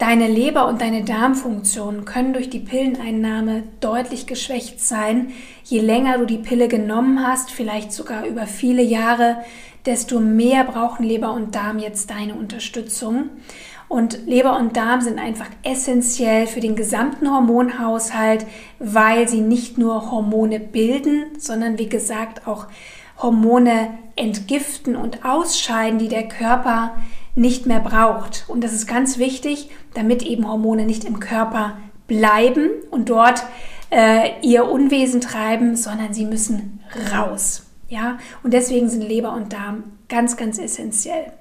Deine 0.01 0.27
Leber 0.27 0.67
und 0.67 0.81
deine 0.81 1.03
Darmfunktion 1.03 2.05
können 2.05 2.33
durch 2.33 2.49
die 2.49 2.57
Pilleneinnahme 2.57 3.61
deutlich 3.81 4.25
geschwächt 4.25 4.79
sein. 4.79 5.31
Je 5.63 5.79
länger 5.79 6.17
du 6.17 6.25
die 6.25 6.39
Pille 6.39 6.67
genommen 6.67 7.23
hast, 7.23 7.51
vielleicht 7.51 7.93
sogar 7.93 8.25
über 8.25 8.47
viele 8.47 8.81
Jahre, 8.81 9.37
desto 9.85 10.19
mehr 10.19 10.63
brauchen 10.63 11.05
Leber 11.05 11.31
und 11.33 11.53
Darm 11.53 11.77
jetzt 11.77 12.09
deine 12.09 12.33
Unterstützung. 12.33 13.29
Und 13.89 14.25
Leber 14.25 14.57
und 14.57 14.75
Darm 14.75 15.01
sind 15.01 15.19
einfach 15.19 15.49
essentiell 15.61 16.47
für 16.47 16.61
den 16.61 16.75
gesamten 16.75 17.29
Hormonhaushalt, 17.29 18.47
weil 18.79 19.29
sie 19.29 19.41
nicht 19.41 19.77
nur 19.77 20.09
Hormone 20.09 20.59
bilden, 20.59 21.25
sondern 21.37 21.77
wie 21.77 21.89
gesagt 21.89 22.47
auch 22.47 22.65
Hormone 23.19 23.99
entgiften 24.15 24.95
und 24.95 25.23
ausscheiden, 25.23 25.99
die 25.99 26.07
der 26.07 26.27
Körper 26.27 26.95
nicht 27.35 27.65
mehr 27.65 27.79
braucht. 27.79 28.45
Und 28.47 28.63
das 28.63 28.73
ist 28.73 28.87
ganz 28.87 29.17
wichtig, 29.17 29.69
damit 29.93 30.23
eben 30.23 30.47
Hormone 30.47 30.85
nicht 30.85 31.03
im 31.03 31.19
Körper 31.19 31.77
bleiben 32.07 32.69
und 32.89 33.09
dort 33.09 33.43
äh, 33.89 34.39
ihr 34.41 34.69
Unwesen 34.69 35.21
treiben, 35.21 35.75
sondern 35.75 36.13
sie 36.13 36.25
müssen 36.25 36.81
raus. 37.13 37.67
Ja, 37.87 38.17
und 38.43 38.53
deswegen 38.53 38.89
sind 38.89 39.01
Leber 39.01 39.33
und 39.33 39.51
Darm 39.51 39.83
ganz, 40.07 40.37
ganz 40.37 40.57
essentiell. 40.57 41.33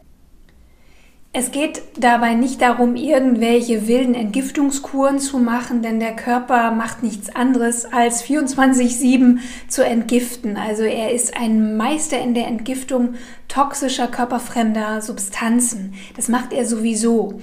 Es 1.32 1.52
geht 1.52 1.82
dabei 1.96 2.34
nicht 2.34 2.60
darum, 2.60 2.96
irgendwelche 2.96 3.87
wilden 3.87 4.14
Entgiftungskuren 4.14 5.20
zu 5.20 5.38
machen, 5.38 5.80
denn 5.80 6.00
der 6.00 6.16
Körper 6.16 6.72
macht 6.72 7.04
nichts 7.04 7.32
anderes 7.32 7.84
als 7.84 8.25
24-7 8.25 9.38
zu 9.68 9.84
entgiften. 9.84 10.56
Also 10.56 10.82
er 10.82 11.12
ist 11.12 11.37
ein 11.37 11.76
Meister 11.76 12.20
in 12.20 12.34
der 12.34 12.49
Entgiftung 12.49 13.14
toxischer, 13.46 14.08
körperfremder 14.08 15.02
Substanzen. 15.02 15.94
Das 16.16 16.26
macht 16.26 16.52
er 16.52 16.66
sowieso. 16.66 17.40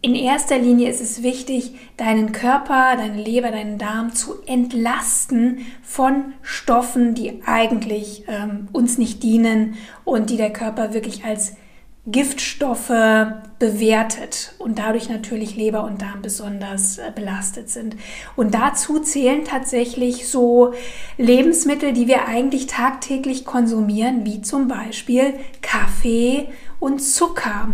In 0.00 0.14
erster 0.14 0.58
Linie 0.58 0.88
ist 0.88 1.02
es 1.02 1.22
wichtig, 1.22 1.74
deinen 1.98 2.32
Körper, 2.32 2.96
deine 2.96 3.22
Leber, 3.22 3.50
deinen 3.50 3.76
Darm 3.76 4.14
zu 4.14 4.36
entlasten 4.46 5.66
von 5.82 6.32
Stoffen, 6.40 7.14
die 7.14 7.42
eigentlich 7.44 8.24
ähm, 8.28 8.68
uns 8.72 8.96
nicht 8.96 9.22
dienen 9.22 9.74
und 10.06 10.30
die 10.30 10.38
der 10.38 10.54
Körper 10.54 10.94
wirklich 10.94 11.22
als 11.26 11.56
Giftstoffe 12.06 12.92
bewertet 13.58 14.54
und 14.58 14.78
dadurch 14.78 15.10
natürlich 15.10 15.54
Leber 15.54 15.84
und 15.84 16.00
Darm 16.00 16.22
besonders 16.22 16.96
äh, 16.96 17.12
belastet 17.14 17.68
sind. 17.68 17.94
Und 18.36 18.54
dazu 18.54 19.00
zählen 19.00 19.44
tatsächlich 19.44 20.28
so 20.28 20.72
Lebensmittel, 21.18 21.92
die 21.92 22.08
wir 22.08 22.26
eigentlich 22.26 22.66
tagtäglich 22.66 23.44
konsumieren, 23.44 24.24
wie 24.24 24.40
zum 24.40 24.66
Beispiel 24.66 25.34
Kaffee 25.60 26.48
und 26.78 27.00
Zucker, 27.00 27.68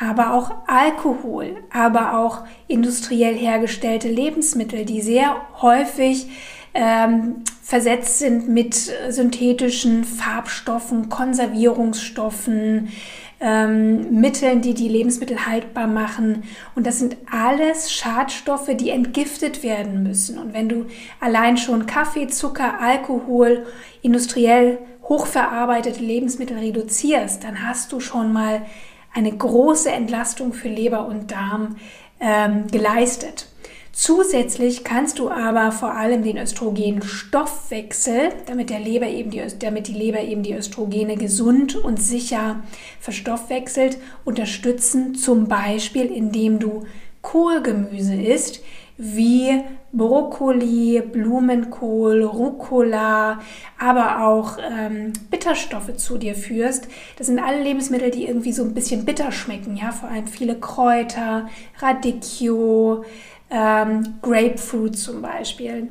aber 0.00 0.32
auch 0.32 0.52
Alkohol, 0.66 1.56
aber 1.70 2.18
auch 2.18 2.44
industriell 2.68 3.34
hergestellte 3.34 4.08
Lebensmittel, 4.08 4.86
die 4.86 5.02
sehr 5.02 5.36
häufig 5.60 6.28
ähm, 6.72 7.44
versetzt 7.62 8.18
sind 8.18 8.48
mit 8.48 8.74
synthetischen 8.74 10.04
Farbstoffen, 10.04 11.08
Konservierungsstoffen, 11.08 12.88
ähm, 13.40 14.20
Mitteln, 14.20 14.62
die 14.62 14.74
die 14.74 14.88
Lebensmittel 14.88 15.46
haltbar 15.46 15.86
machen. 15.86 16.44
Und 16.74 16.86
das 16.86 16.98
sind 16.98 17.16
alles 17.30 17.92
Schadstoffe, 17.92 18.70
die 18.76 18.90
entgiftet 18.90 19.62
werden 19.62 20.02
müssen. 20.02 20.38
Und 20.38 20.54
wenn 20.54 20.68
du 20.68 20.86
allein 21.20 21.56
schon 21.56 21.86
Kaffee, 21.86 22.28
Zucker, 22.28 22.80
Alkohol, 22.80 23.66
industriell 24.02 24.78
hochverarbeitete 25.02 26.02
Lebensmittel 26.02 26.58
reduzierst, 26.58 27.44
dann 27.44 27.66
hast 27.66 27.92
du 27.92 28.00
schon 28.00 28.32
mal 28.32 28.62
eine 29.14 29.32
große 29.32 29.90
Entlastung 29.90 30.52
für 30.52 30.68
Leber 30.68 31.06
und 31.06 31.30
Darm 31.30 31.76
ähm, 32.20 32.66
geleistet. 32.68 33.46
Zusätzlich 33.98 34.84
kannst 34.84 35.18
du 35.18 35.30
aber 35.30 35.72
vor 35.72 35.94
allem 35.94 36.22
den 36.22 36.36
Östrogenstoffwechsel, 36.36 38.28
damit, 38.44 38.68
der 38.68 38.78
Leber 38.78 39.06
eben 39.06 39.30
die, 39.30 39.42
damit 39.58 39.88
die 39.88 39.94
Leber 39.94 40.20
eben 40.20 40.42
die 40.42 40.52
Östrogene 40.52 41.16
gesund 41.16 41.76
und 41.76 42.00
sicher 42.00 42.62
verstoffwechselt, 43.00 43.96
unterstützen, 44.26 45.14
zum 45.14 45.48
Beispiel 45.48 46.12
indem 46.12 46.58
du 46.58 46.84
Kohlgemüse 47.22 48.16
isst, 48.16 48.60
wie 48.98 49.62
Brokkoli, 49.92 51.02
Blumenkohl, 51.10 52.22
Rucola, 52.22 53.40
aber 53.78 54.26
auch 54.26 54.58
ähm, 54.58 55.14
Bitterstoffe 55.30 55.96
zu 55.96 56.18
dir 56.18 56.34
führst. 56.34 56.86
Das 57.16 57.28
sind 57.28 57.38
alle 57.38 57.62
Lebensmittel, 57.62 58.10
die 58.10 58.26
irgendwie 58.26 58.52
so 58.52 58.62
ein 58.62 58.74
bisschen 58.74 59.06
bitter 59.06 59.32
schmecken, 59.32 59.76
ja, 59.76 59.90
vor 59.92 60.10
allem 60.10 60.26
viele 60.26 60.58
Kräuter, 60.58 61.48
Radicchio, 61.78 63.04
ähm, 63.50 64.16
Grapefruit 64.22 64.96
zum 64.98 65.22
Beispiel. 65.22 65.88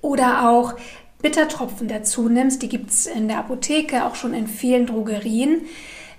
Oder 0.00 0.48
auch 0.48 0.74
Bittertropfen 1.22 1.88
dazu 1.88 2.28
nimmst, 2.28 2.62
die 2.62 2.68
gibt 2.68 2.90
es 2.90 3.06
in 3.06 3.28
der 3.28 3.38
Apotheke, 3.38 4.04
auch 4.04 4.14
schon 4.14 4.34
in 4.34 4.46
vielen 4.46 4.86
Drogerien. 4.86 5.62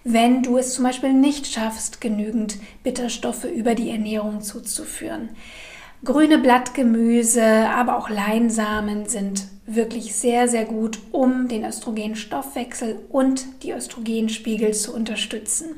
Wenn 0.03 0.41
du 0.41 0.57
es 0.57 0.73
zum 0.73 0.85
Beispiel 0.85 1.13
nicht 1.13 1.47
schaffst, 1.47 2.01
genügend 2.01 2.57
Bitterstoffe 2.83 3.45
über 3.45 3.75
die 3.75 3.89
Ernährung 3.89 4.41
zuzuführen. 4.41 5.29
Grüne 6.03 6.37
Blattgemüse, 6.37 7.43
aber 7.43 7.97
auch 7.97 8.09
Leinsamen 8.09 9.07
sind 9.07 9.47
wirklich 9.65 10.15
sehr, 10.15 10.47
sehr 10.47 10.65
gut, 10.65 10.99
um 11.11 11.47
den 11.47 11.65
Östrogenstoffwechsel 11.65 12.99
und 13.09 13.63
die 13.63 13.71
Östrogenspiegel 13.71 14.73
zu 14.73 14.93
unterstützen. 14.93 15.75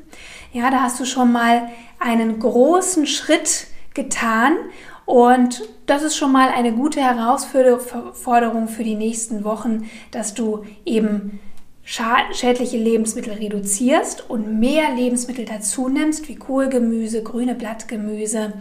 Ja, 0.52 0.70
da 0.70 0.82
hast 0.82 1.00
du 1.00 1.04
schon 1.04 1.32
mal 1.32 1.68
einen 1.98 2.38
großen 2.38 3.06
Schritt 3.06 3.66
getan. 3.94 4.56
Und 5.04 5.62
das 5.86 6.02
ist 6.02 6.16
schon 6.16 6.32
mal 6.32 6.50
eine 6.50 6.72
gute 6.72 7.00
Herausforderung 7.00 8.68
für 8.68 8.84
die 8.84 8.94
nächsten 8.94 9.44
Wochen, 9.44 9.90
dass 10.10 10.34
du 10.34 10.64
eben 10.84 11.40
schädliche 11.82 12.76
Lebensmittel 12.76 13.32
reduzierst 13.32 14.30
und 14.30 14.60
mehr 14.60 14.94
Lebensmittel 14.94 15.44
dazu 15.44 15.88
nimmst, 15.88 16.28
wie 16.28 16.36
Kohlgemüse, 16.36 17.24
grüne 17.24 17.56
Blattgemüse, 17.56 18.52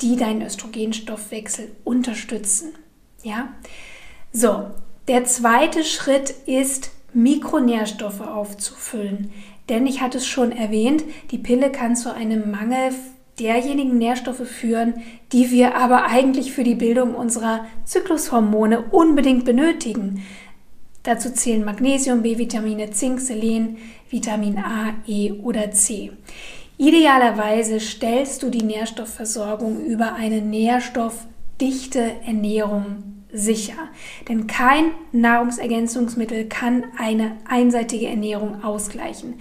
die 0.00 0.16
deinen 0.16 0.42
Östrogenstoffwechsel 0.42 1.70
unterstützen. 1.84 2.72
Ja? 3.22 3.50
So, 4.32 4.66
der 5.06 5.24
zweite 5.26 5.84
Schritt 5.84 6.30
ist, 6.46 6.90
Mikronährstoffe 7.12 8.22
aufzufüllen. 8.22 9.30
Denn 9.68 9.86
ich 9.86 10.00
hatte 10.00 10.18
es 10.18 10.26
schon 10.26 10.50
erwähnt, 10.50 11.04
die 11.30 11.38
Pille 11.38 11.70
kann 11.70 11.94
zu 11.94 12.12
einem 12.12 12.50
Mangel 12.50 12.92
derjenigen 13.42 13.98
Nährstoffe 13.98 14.46
führen, 14.46 14.94
die 15.32 15.50
wir 15.50 15.74
aber 15.74 16.06
eigentlich 16.06 16.52
für 16.52 16.64
die 16.64 16.74
Bildung 16.74 17.14
unserer 17.14 17.66
Zyklushormone 17.84 18.82
unbedingt 18.90 19.44
benötigen. 19.44 20.22
Dazu 21.02 21.32
zählen 21.32 21.64
Magnesium, 21.64 22.22
B-Vitamine, 22.22 22.90
Zink, 22.92 23.20
Selen, 23.20 23.78
Vitamin 24.08 24.58
A, 24.58 24.94
E 25.06 25.32
oder 25.32 25.72
C. 25.72 26.12
Idealerweise 26.78 27.80
stellst 27.80 28.42
du 28.42 28.50
die 28.50 28.62
Nährstoffversorgung 28.62 29.84
über 29.84 30.14
eine 30.14 30.40
nährstoffdichte 30.40 32.12
Ernährung 32.24 33.11
sicher. 33.32 33.88
Denn 34.28 34.46
kein 34.46 34.92
Nahrungsergänzungsmittel 35.12 36.46
kann 36.46 36.84
eine 36.98 37.36
einseitige 37.48 38.06
Ernährung 38.06 38.62
ausgleichen. 38.62 39.34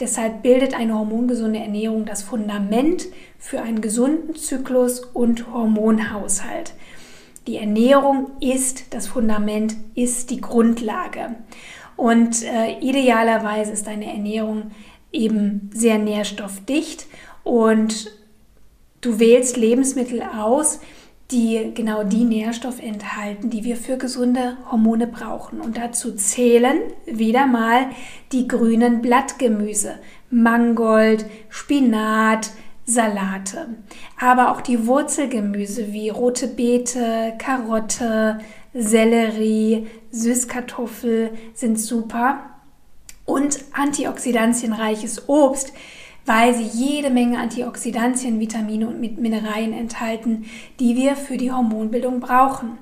Deshalb 0.00 0.42
bildet 0.42 0.74
eine 0.74 0.94
hormongesunde 0.94 1.58
Ernährung 1.58 2.04
das 2.04 2.22
Fundament 2.22 3.06
für 3.38 3.60
einen 3.60 3.80
gesunden 3.80 4.34
Zyklus 4.34 5.00
und 5.00 5.52
Hormonhaushalt. 5.52 6.74
Die 7.46 7.56
Ernährung 7.56 8.30
ist 8.40 8.92
das 8.92 9.06
Fundament, 9.06 9.74
ist 9.94 10.30
die 10.30 10.40
Grundlage. 10.40 11.34
Und 11.96 12.44
äh, 12.44 12.78
idealerweise 12.80 13.72
ist 13.72 13.86
deine 13.86 14.12
Ernährung 14.12 14.70
eben 15.10 15.70
sehr 15.72 15.98
nährstoffdicht 15.98 17.06
und 17.44 18.12
du 19.00 19.18
wählst 19.18 19.56
Lebensmittel 19.56 20.22
aus, 20.22 20.80
die 21.30 21.72
genau 21.74 22.04
die 22.04 22.24
Nährstoffe 22.24 22.80
enthalten, 22.80 23.50
die 23.50 23.64
wir 23.64 23.76
für 23.76 23.98
gesunde 23.98 24.56
Hormone 24.70 25.06
brauchen. 25.06 25.60
Und 25.60 25.76
dazu 25.76 26.14
zählen 26.14 26.80
wieder 27.04 27.46
mal 27.46 27.90
die 28.32 28.48
grünen 28.48 29.02
Blattgemüse, 29.02 29.96
Mangold, 30.30 31.26
Spinat, 31.50 32.50
Salate, 32.86 33.68
aber 34.18 34.50
auch 34.50 34.62
die 34.62 34.86
Wurzelgemüse 34.86 35.92
wie 35.92 36.08
rote 36.08 36.48
Beete, 36.48 37.34
Karotte, 37.36 38.38
Sellerie, 38.72 39.88
Süßkartoffel 40.10 41.32
sind 41.52 41.78
super 41.78 42.38
und 43.26 43.58
antioxidantienreiches 43.72 45.28
Obst 45.28 45.74
weil 46.28 46.54
sie 46.54 46.64
jede 46.64 47.10
Menge 47.10 47.38
Antioxidantien, 47.38 48.38
Vitamine 48.38 48.86
und 48.86 49.00
Mineralien 49.00 49.72
enthalten, 49.72 50.44
die 50.78 50.94
wir 50.94 51.16
für 51.16 51.38
die 51.38 51.50
Hormonbildung 51.50 52.20
brauchen. 52.20 52.78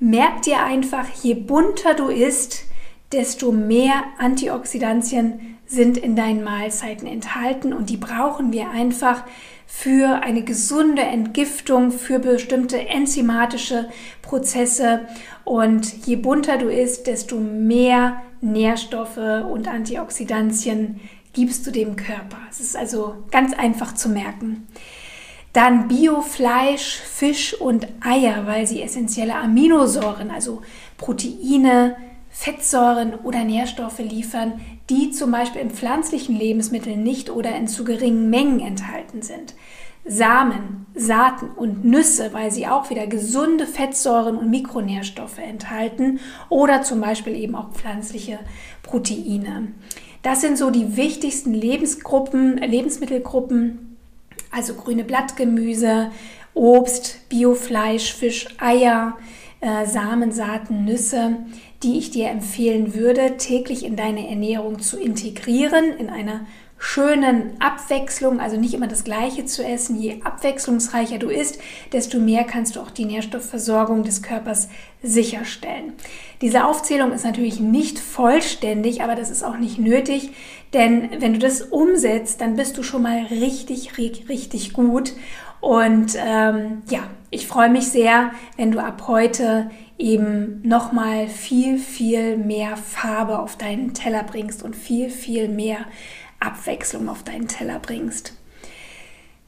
Merk 0.00 0.42
dir 0.42 0.62
einfach, 0.64 1.06
je 1.22 1.34
bunter 1.34 1.94
du 1.94 2.08
isst, 2.08 2.64
desto 3.12 3.52
mehr 3.52 4.02
Antioxidantien 4.18 5.58
sind 5.66 5.98
in 5.98 6.16
deinen 6.16 6.42
Mahlzeiten 6.42 7.06
enthalten 7.06 7.72
und 7.72 7.90
die 7.90 7.96
brauchen 7.96 8.52
wir 8.52 8.70
einfach 8.70 9.24
für 9.66 10.22
eine 10.22 10.42
gesunde 10.42 11.02
Entgiftung, 11.02 11.90
für 11.90 12.18
bestimmte 12.18 12.88
enzymatische 12.88 13.88
Prozesse. 14.22 15.02
Und 15.44 16.06
je 16.06 16.16
bunter 16.16 16.56
du 16.56 16.68
isst, 16.68 17.06
desto 17.06 17.36
mehr 17.36 18.22
Nährstoffe 18.40 19.18
und 19.18 19.68
Antioxidantien 19.68 21.00
gibst 21.36 21.66
du 21.66 21.70
dem 21.70 21.96
Körper. 21.96 22.38
Es 22.50 22.60
ist 22.60 22.76
also 22.76 23.24
ganz 23.30 23.52
einfach 23.52 23.94
zu 23.94 24.08
merken. 24.08 24.66
Dann 25.52 25.86
Biofleisch, 25.86 26.96
Fisch 26.96 27.52
und 27.60 27.86
Eier, 28.00 28.46
weil 28.46 28.66
sie 28.66 28.80
essentielle 28.80 29.34
Aminosäuren, 29.34 30.30
also 30.30 30.62
Proteine, 30.96 31.96
Fettsäuren 32.30 33.14
oder 33.14 33.44
Nährstoffe 33.44 33.98
liefern, 33.98 34.60
die 34.88 35.10
zum 35.10 35.30
Beispiel 35.30 35.60
in 35.60 35.70
pflanzlichen 35.70 36.36
Lebensmitteln 36.36 37.02
nicht 37.02 37.28
oder 37.28 37.54
in 37.54 37.68
zu 37.68 37.84
geringen 37.84 38.30
Mengen 38.30 38.60
enthalten 38.60 39.20
sind. 39.20 39.54
Samen, 40.06 40.86
Saaten 40.94 41.50
und 41.50 41.84
Nüsse, 41.84 42.32
weil 42.32 42.50
sie 42.50 42.66
auch 42.66 42.88
wieder 42.88 43.06
gesunde 43.06 43.66
Fettsäuren 43.66 44.38
und 44.38 44.48
Mikronährstoffe 44.48 45.38
enthalten 45.38 46.20
oder 46.48 46.80
zum 46.80 47.00
Beispiel 47.00 47.34
eben 47.34 47.56
auch 47.56 47.72
pflanzliche 47.72 48.38
Proteine. 48.82 49.68
Das 50.26 50.40
sind 50.40 50.58
so 50.58 50.70
die 50.70 50.96
wichtigsten 50.96 51.54
Lebensgruppen, 51.54 52.56
Lebensmittelgruppen, 52.56 53.96
also 54.50 54.74
grüne 54.74 55.04
Blattgemüse, 55.04 56.10
Obst, 56.52 57.28
Biofleisch, 57.28 58.12
Fisch, 58.12 58.48
Eier, 58.58 59.16
äh, 59.60 59.86
Samen, 59.86 60.32
Saaten, 60.32 60.84
Nüsse, 60.84 61.36
die 61.82 61.98
ich 61.98 62.10
dir 62.10 62.28
empfehlen 62.28 62.94
würde, 62.94 63.36
täglich 63.36 63.84
in 63.84 63.96
deine 63.96 64.28
Ernährung 64.28 64.80
zu 64.80 64.98
integrieren, 64.98 65.96
in 65.98 66.10
einer 66.10 66.46
schönen 66.78 67.58
Abwechslung, 67.58 68.38
also 68.38 68.58
nicht 68.58 68.74
immer 68.74 68.86
das 68.86 69.04
Gleiche 69.04 69.46
zu 69.46 69.64
essen. 69.64 69.98
Je 69.98 70.22
abwechslungsreicher 70.22 71.18
du 71.18 71.28
isst, 71.28 71.58
desto 71.92 72.18
mehr 72.18 72.44
kannst 72.44 72.76
du 72.76 72.80
auch 72.80 72.90
die 72.90 73.06
Nährstoffversorgung 73.06 74.02
des 74.02 74.22
Körpers 74.22 74.68
sicherstellen. 75.02 75.94
Diese 76.42 76.66
Aufzählung 76.66 77.12
ist 77.12 77.24
natürlich 77.24 77.60
nicht 77.60 77.98
vollständig, 77.98 79.02
aber 79.02 79.14
das 79.14 79.30
ist 79.30 79.42
auch 79.42 79.56
nicht 79.56 79.78
nötig, 79.78 80.32
denn 80.74 81.08
wenn 81.20 81.32
du 81.32 81.38
das 81.38 81.62
umsetzt, 81.62 82.42
dann 82.42 82.56
bist 82.56 82.76
du 82.76 82.82
schon 82.82 83.02
mal 83.02 83.24
richtig, 83.30 83.96
richtig 83.96 84.72
gut. 84.74 85.14
Und 85.60 86.16
ähm, 86.16 86.82
ja, 86.88 87.04
ich 87.30 87.46
freue 87.46 87.70
mich 87.70 87.88
sehr, 87.88 88.30
wenn 88.56 88.72
du 88.72 88.82
ab 88.82 89.04
heute 89.08 89.70
eben 89.98 90.60
nochmal 90.62 91.28
viel, 91.28 91.78
viel 91.78 92.36
mehr 92.36 92.76
Farbe 92.76 93.38
auf 93.38 93.56
deinen 93.56 93.94
Teller 93.94 94.22
bringst 94.22 94.62
und 94.62 94.76
viel, 94.76 95.10
viel 95.10 95.48
mehr 95.48 95.78
Abwechslung 96.40 97.08
auf 97.08 97.22
deinen 97.22 97.48
Teller 97.48 97.78
bringst. 97.78 98.34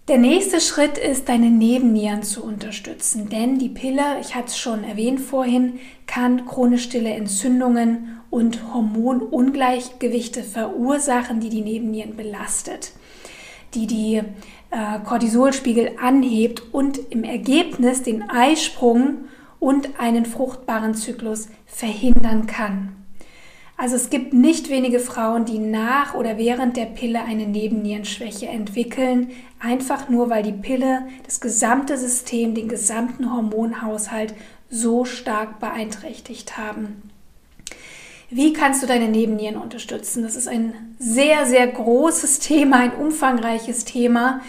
Der 0.09 0.17
nächste 0.17 0.63
Schritt 0.63 0.97
ist, 0.97 1.29
deine 1.29 1.51
Nebennieren 1.51 2.23
zu 2.23 2.43
unterstützen, 2.43 3.29
denn 3.29 3.59
die 3.59 3.69
Pille, 3.69 4.19
ich 4.23 4.35
hatte 4.35 4.47
es 4.47 4.59
schon 4.59 4.83
erwähnt 4.83 5.21
vorhin, 5.21 5.81
kann 6.07 6.47
chronisch 6.47 6.85
stille 6.85 7.11
Entzündungen 7.11 8.19
und 8.31 8.73
Hormonungleichgewichte 8.73 10.43
verursachen, 10.43 11.41
die 11.41 11.51
die 11.51 11.61
Nebennieren 11.61 12.17
belastet, 12.17 12.93
die 13.75 13.87
die 13.87 14.23
äh, 14.71 14.99
Cortisolspiegel 15.05 15.93
anhebt 16.01 16.63
und 16.73 16.99
im 17.11 17.25
Ergebnis 17.25 18.03
den 18.03 18.29
Eisprung 18.29 19.29
und 19.61 19.99
einen 19.99 20.27
fruchtbaren 20.27 20.95
Zyklus 20.95 21.49
verhindern 21.67 22.47
kann. 22.47 22.95
Also 23.77 23.95
es 23.95 24.11
gibt 24.11 24.33
nicht 24.33 24.71
wenige 24.71 24.99
Frauen, 24.99 25.45
die 25.45 25.61
nach 25.61 26.15
oder 26.15 26.37
während 26.37 26.77
der 26.77 26.87
Pille 26.87 27.23
eine 27.23 27.47
Nebennierenschwäche 27.47 28.49
entwickeln, 28.49 29.31
einfach 29.61 30.09
nur 30.09 30.31
weil 30.31 30.43
die 30.43 30.53
Pille 30.53 31.07
das 31.25 31.41
gesamte 31.41 31.97
System, 31.97 32.57
den 32.57 32.69
gesamten 32.69 33.33
Hormonhaushalt 33.33 34.35
so 34.69 35.05
stark 35.05 35.61
beeinträchtigt 35.61 36.59
haben. 36.59 37.11
Wie 38.31 38.53
kannst 38.53 38.83
du 38.83 38.87
deine 38.87 39.09
Nebennieren 39.09 39.57
unterstützen? 39.57 40.23
Das 40.23 40.37
ist 40.37 40.49
ein 40.49 40.95
sehr, 40.99 41.47
sehr 41.47 41.67
großes 41.67 42.41
Thema, 42.41 42.81
ein 42.81 42.93
umfangreiches 42.93 43.87
Thema. 43.87 44.43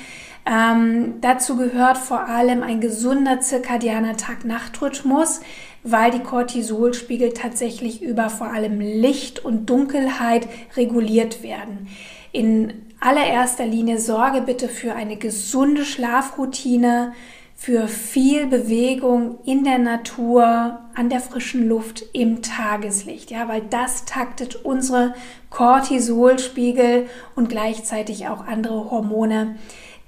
Ähm, 0.46 1.16
dazu 1.22 1.56
gehört 1.56 1.98
vor 1.98 2.28
allem 2.28 2.62
ein 2.62 2.82
gesunder 2.82 3.40
zirkadianer 3.40 4.18
Tag-Nacht-Rhythmus, 4.18 5.42
weil 5.84 6.12
die 6.12 6.20
Cortisolspiegel 6.20 7.34
tatsächlich 7.34 8.02
über 8.02 8.30
vor 8.30 8.48
allem 8.48 8.82
Licht 8.82 9.46
und 9.46 9.70
Dunkelheit 9.70 10.50
reguliert 10.76 11.42
werden. 11.42 11.88
In 12.34 12.74
allererster 13.00 13.66
Linie 13.66 14.00
sorge 14.00 14.42
bitte 14.42 14.68
für 14.68 14.94
eine 14.94 15.16
gesunde 15.16 15.86
Schlafroutine, 15.86 17.14
für 17.62 17.90
viel 17.90 18.48
Bewegung 18.48 19.38
in 19.44 19.66
der 19.66 19.80
Natur, 19.80 20.80
an 20.96 21.10
der 21.10 21.20
frischen 21.20 21.68
Luft, 21.68 22.06
im 22.14 22.42
Tageslicht, 22.42 23.32
ja, 23.32 23.50
weil 23.50 23.62
das 23.70 24.06
taktet 24.06 24.56
unsere 24.64 25.14
Cortisolspiegel 25.50 27.08
und 27.36 27.50
gleichzeitig 27.50 28.30
auch 28.30 28.48
andere 28.48 28.90
Hormone 28.90 29.56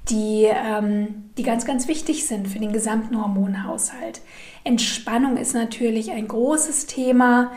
die, 0.09 0.45
ähm, 0.45 1.25
die 1.37 1.43
ganz, 1.43 1.65
ganz 1.65 1.89
wichtig 1.89 2.25
sind 2.25 2.47
für 2.47 2.59
den 2.59 2.71
gesamten 2.71 3.21
Hormonhaushalt. 3.21 4.21
Entspannung 4.63 5.35
ist 5.35 5.53
natürlich 5.53 6.11
ein 6.11 6.29
großes 6.29 6.85
Thema 6.85 7.51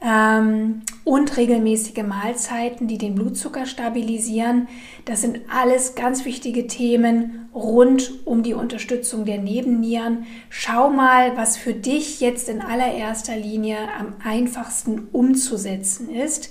ähm, 0.00 0.82
und 1.04 1.36
regelmäßige 1.36 2.04
Mahlzeiten, 2.06 2.86
die 2.86 2.98
den 2.98 3.14
Blutzucker 3.14 3.66
stabilisieren. 3.66 4.68
Das 5.06 5.22
sind 5.22 5.40
alles 5.50 5.94
ganz 5.94 6.24
wichtige 6.24 6.66
Themen 6.66 7.47
rund 7.62 8.26
um 8.26 8.42
die 8.42 8.54
Unterstützung 8.54 9.24
der 9.24 9.38
Nebennieren. 9.38 10.26
Schau 10.48 10.90
mal, 10.90 11.36
was 11.36 11.56
für 11.56 11.74
dich 11.74 12.20
jetzt 12.20 12.48
in 12.48 12.62
allererster 12.62 13.36
Linie 13.36 13.76
am 13.98 14.14
einfachsten 14.24 15.08
umzusetzen 15.12 16.10
ist 16.10 16.50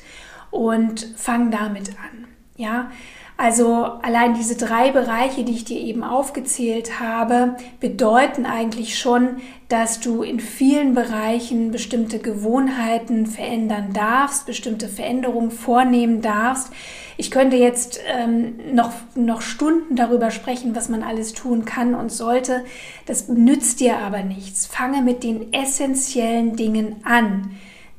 und 0.52 1.14
fang 1.16 1.52
damit 1.52 1.90
an. 1.92 2.28
Ja, 2.56 2.92
also 3.38 3.84
allein 4.02 4.34
diese 4.34 4.56
drei 4.56 4.92
Bereiche, 4.92 5.44
die 5.44 5.54
ich 5.54 5.64
dir 5.64 5.80
eben 5.80 6.04
aufgezählt 6.04 7.00
habe, 7.00 7.56
bedeuten 7.80 8.48
eigentlich 8.48 8.98
schon, 8.98 9.38
dass 9.70 10.00
du 10.00 10.24
in 10.24 10.40
vielen 10.40 10.96
Bereichen 10.96 11.70
bestimmte 11.70 12.18
Gewohnheiten 12.18 13.28
verändern 13.28 13.94
darfst, 13.94 14.48
bestimmte 14.48 14.88
Veränderungen 14.88 15.52
vornehmen 15.52 16.22
darfst. 16.22 16.72
Ich 17.18 17.30
könnte 17.30 17.58
jetzt 17.58 18.00
ähm, 18.08 18.56
noch, 18.74 18.92
noch 19.14 19.42
Stunden 19.42 19.96
darüber 19.96 20.32
sprechen, 20.32 20.76
was 20.76 20.90
man 20.90 21.04
alles 21.04 21.34
tun 21.34 21.64
kann 21.64 21.94
und 21.94 22.12
sollte. 22.12 22.66
Das 23.06 23.28
nützt 23.28 23.82
dir 23.82 24.00
aber 24.00 24.24
nichts. 24.24 24.66
Fange 24.66 25.04
mit 25.04 25.24
den 25.24 25.54
essentiellen 25.54 26.56
Dingen 26.56 26.96
an. 27.04 27.52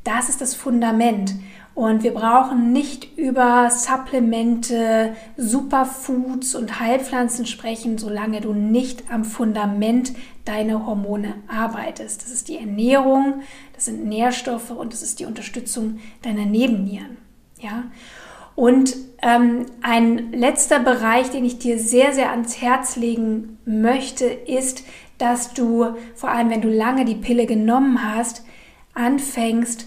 Das 0.03 0.29
ist 0.29 0.41
das 0.41 0.55
Fundament. 0.55 1.35
Und 1.79 2.03
wir 2.03 2.13
brauchen 2.13 2.73
nicht 2.73 3.17
über 3.17 3.71
Supplemente, 3.71 5.15
Superfoods 5.37 6.57
und 6.57 6.81
Heilpflanzen 6.81 7.47
sprechen, 7.47 7.99
solange 7.99 8.41
du 8.41 8.53
nicht 8.53 9.13
am 9.13 9.25
Fundament 9.25 10.13
deiner 10.45 10.87
Hormone 10.87 11.35
arbeitest. 11.47 12.25
Das 12.25 12.33
ist 12.33 12.49
die 12.49 12.59
Ernährung, 12.59 13.43
das 13.75 13.85
sind 13.85 14.05
Nährstoffe 14.05 14.73
und 14.73 14.93
das 14.93 15.03
ist 15.03 15.21
die 15.21 15.25
Unterstützung 15.25 16.01
deiner 16.23 16.47
Nebennieren. 16.47 17.17
Ja? 17.61 17.85
Und 18.57 18.97
ähm, 19.23 19.67
ein 19.81 20.33
letzter 20.33 20.81
Bereich, 20.81 21.31
den 21.31 21.45
ich 21.45 21.61
dir 21.61 21.79
sehr, 21.79 22.13
sehr 22.13 22.33
ans 22.33 22.61
Herz 22.61 22.97
legen 22.97 23.61
möchte, 23.65 24.25
ist, 24.25 24.83
dass 25.19 25.55
du, 25.55 25.95
vor 26.17 26.31
allem 26.31 26.51
wenn 26.51 26.61
du 26.61 26.71
lange 26.71 27.05
die 27.05 27.15
Pille 27.15 27.47
genommen 27.47 28.03
hast, 28.03 28.45
anfängst, 28.95 29.87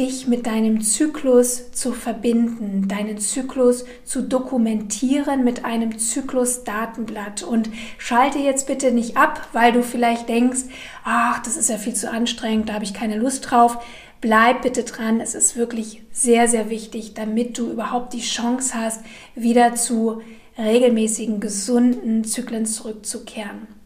dich 0.00 0.26
mit 0.26 0.46
deinem 0.46 0.80
Zyklus 0.80 1.72
zu 1.72 1.92
verbinden, 1.92 2.88
deinen 2.88 3.18
Zyklus 3.18 3.84
zu 4.04 4.22
dokumentieren 4.22 5.44
mit 5.44 5.66
einem 5.66 5.98
Zyklus-Datenblatt. 5.98 7.42
Und 7.42 7.68
schalte 7.98 8.38
jetzt 8.38 8.66
bitte 8.66 8.92
nicht 8.92 9.18
ab, 9.18 9.48
weil 9.52 9.72
du 9.72 9.82
vielleicht 9.82 10.28
denkst, 10.28 10.62
ach, 11.04 11.42
das 11.42 11.58
ist 11.58 11.68
ja 11.68 11.76
viel 11.76 11.94
zu 11.94 12.10
anstrengend, 12.10 12.70
da 12.70 12.74
habe 12.74 12.84
ich 12.84 12.94
keine 12.94 13.18
Lust 13.18 13.50
drauf. 13.50 13.78
Bleib 14.22 14.62
bitte 14.62 14.84
dran, 14.84 15.20
es 15.20 15.34
ist 15.34 15.56
wirklich 15.56 16.02
sehr, 16.12 16.48
sehr 16.48 16.70
wichtig, 16.70 17.12
damit 17.14 17.58
du 17.58 17.70
überhaupt 17.70 18.14
die 18.14 18.20
Chance 18.20 18.74
hast, 18.74 19.02
wieder 19.34 19.74
zu 19.74 20.22
regelmäßigen, 20.56 21.40
gesunden 21.40 22.24
Zyklen 22.24 22.64
zurückzukehren. 22.64 23.79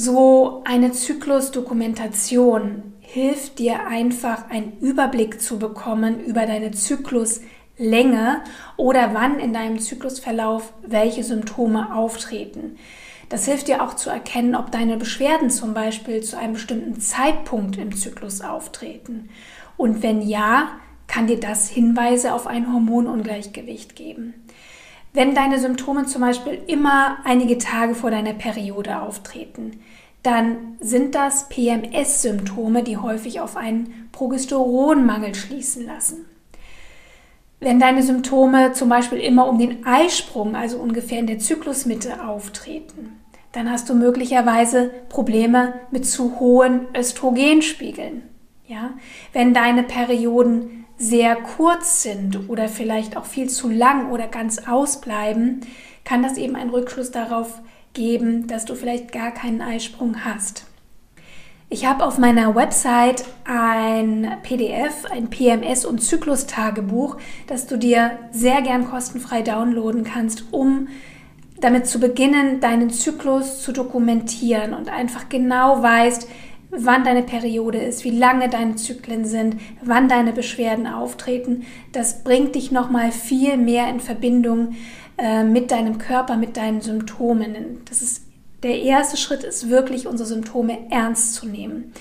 So 0.00 0.62
eine 0.64 0.92
Zyklusdokumentation 0.92 2.94
hilft 3.00 3.58
dir 3.58 3.88
einfach 3.88 4.48
einen 4.48 4.78
Überblick 4.78 5.42
zu 5.42 5.58
bekommen 5.58 6.20
über 6.20 6.46
deine 6.46 6.70
Zykluslänge 6.70 8.42
oder 8.76 9.12
wann 9.12 9.40
in 9.40 9.52
deinem 9.52 9.80
Zyklusverlauf 9.80 10.72
welche 10.86 11.24
Symptome 11.24 11.96
auftreten. 11.96 12.76
Das 13.28 13.46
hilft 13.46 13.66
dir 13.66 13.82
auch 13.82 13.94
zu 13.94 14.08
erkennen, 14.08 14.54
ob 14.54 14.70
deine 14.70 14.98
Beschwerden 14.98 15.50
zum 15.50 15.74
Beispiel 15.74 16.22
zu 16.22 16.38
einem 16.38 16.52
bestimmten 16.52 17.00
Zeitpunkt 17.00 17.76
im 17.76 17.96
Zyklus 17.96 18.40
auftreten. 18.40 19.30
Und 19.76 20.04
wenn 20.04 20.22
ja, 20.22 20.78
kann 21.08 21.26
dir 21.26 21.40
das 21.40 21.68
Hinweise 21.68 22.34
auf 22.34 22.46
ein 22.46 22.72
Hormonungleichgewicht 22.72 23.96
geben. 23.96 24.34
Wenn 25.18 25.34
deine 25.34 25.58
Symptome 25.58 26.06
zum 26.06 26.20
Beispiel 26.20 26.62
immer 26.68 27.16
einige 27.24 27.58
Tage 27.58 27.96
vor 27.96 28.12
deiner 28.12 28.34
Periode 28.34 29.02
auftreten, 29.02 29.80
dann 30.22 30.76
sind 30.78 31.16
das 31.16 31.48
PMS-Symptome, 31.48 32.84
die 32.84 32.98
häufig 32.98 33.40
auf 33.40 33.56
einen 33.56 34.08
Progesteronmangel 34.12 35.34
schließen 35.34 35.84
lassen. 35.86 36.26
Wenn 37.58 37.80
deine 37.80 38.04
Symptome 38.04 38.74
zum 38.74 38.88
Beispiel 38.88 39.18
immer 39.18 39.48
um 39.48 39.58
den 39.58 39.84
Eisprung, 39.84 40.54
also 40.54 40.78
ungefähr 40.78 41.18
in 41.18 41.26
der 41.26 41.40
Zyklusmitte, 41.40 42.24
auftreten, 42.24 43.18
dann 43.50 43.68
hast 43.72 43.90
du 43.90 43.94
möglicherweise 43.94 44.92
Probleme 45.08 45.74
mit 45.90 46.06
zu 46.06 46.38
hohen 46.38 46.86
Östrogenspiegeln. 46.96 48.22
Ja? 48.68 48.90
Wenn 49.32 49.52
deine 49.52 49.82
Perioden 49.82 50.77
sehr 50.98 51.36
kurz 51.36 52.02
sind 52.02 52.48
oder 52.48 52.68
vielleicht 52.68 53.16
auch 53.16 53.24
viel 53.24 53.48
zu 53.48 53.68
lang 53.68 54.10
oder 54.10 54.26
ganz 54.26 54.66
ausbleiben, 54.66 55.60
kann 56.04 56.22
das 56.22 56.36
eben 56.36 56.56
einen 56.56 56.70
Rückschluss 56.70 57.10
darauf 57.10 57.60
geben, 57.92 58.46
dass 58.48 58.64
du 58.64 58.74
vielleicht 58.74 59.12
gar 59.12 59.30
keinen 59.30 59.62
Eisprung 59.62 60.24
hast. 60.24 60.64
Ich 61.70 61.84
habe 61.84 62.04
auf 62.04 62.16
meiner 62.16 62.54
Website 62.54 63.24
ein 63.44 64.38
PDF, 64.42 65.04
ein 65.10 65.28
PMS- 65.28 65.84
und 65.84 65.98
Zyklustagebuch, 65.98 67.18
das 67.46 67.66
du 67.66 67.76
dir 67.76 68.12
sehr 68.30 68.62
gern 68.62 68.88
kostenfrei 68.88 69.42
downloaden 69.42 70.02
kannst, 70.02 70.44
um 70.50 70.88
damit 71.60 71.86
zu 71.86 72.00
beginnen, 72.00 72.60
deinen 72.60 72.88
Zyklus 72.88 73.60
zu 73.60 73.72
dokumentieren 73.72 74.72
und 74.72 74.88
einfach 74.88 75.28
genau 75.28 75.82
weißt, 75.82 76.28
wann 76.70 77.04
deine 77.04 77.22
Periode 77.22 77.78
ist, 77.78 78.04
wie 78.04 78.10
lange 78.10 78.48
deine 78.48 78.76
Zyklen 78.76 79.24
sind, 79.24 79.56
wann 79.82 80.08
deine 80.08 80.32
Beschwerden 80.32 80.86
auftreten. 80.86 81.64
Das 81.92 82.22
bringt 82.24 82.54
dich 82.54 82.70
nochmal 82.70 83.10
viel 83.12 83.56
mehr 83.56 83.88
in 83.88 84.00
Verbindung 84.00 84.76
äh, 85.16 85.44
mit 85.44 85.70
deinem 85.70 85.98
Körper, 85.98 86.36
mit 86.36 86.56
deinen 86.56 86.80
Symptomen. 86.80 87.80
Das 87.88 88.02
ist 88.02 88.22
der 88.62 88.82
erste 88.82 89.16
Schritt 89.16 89.44
ist 89.44 89.68
wirklich, 89.68 90.06
unsere 90.06 90.28
Symptome 90.28 90.90
ernst 90.90 91.34
zu 91.34 91.46
nehmen. 91.46 91.92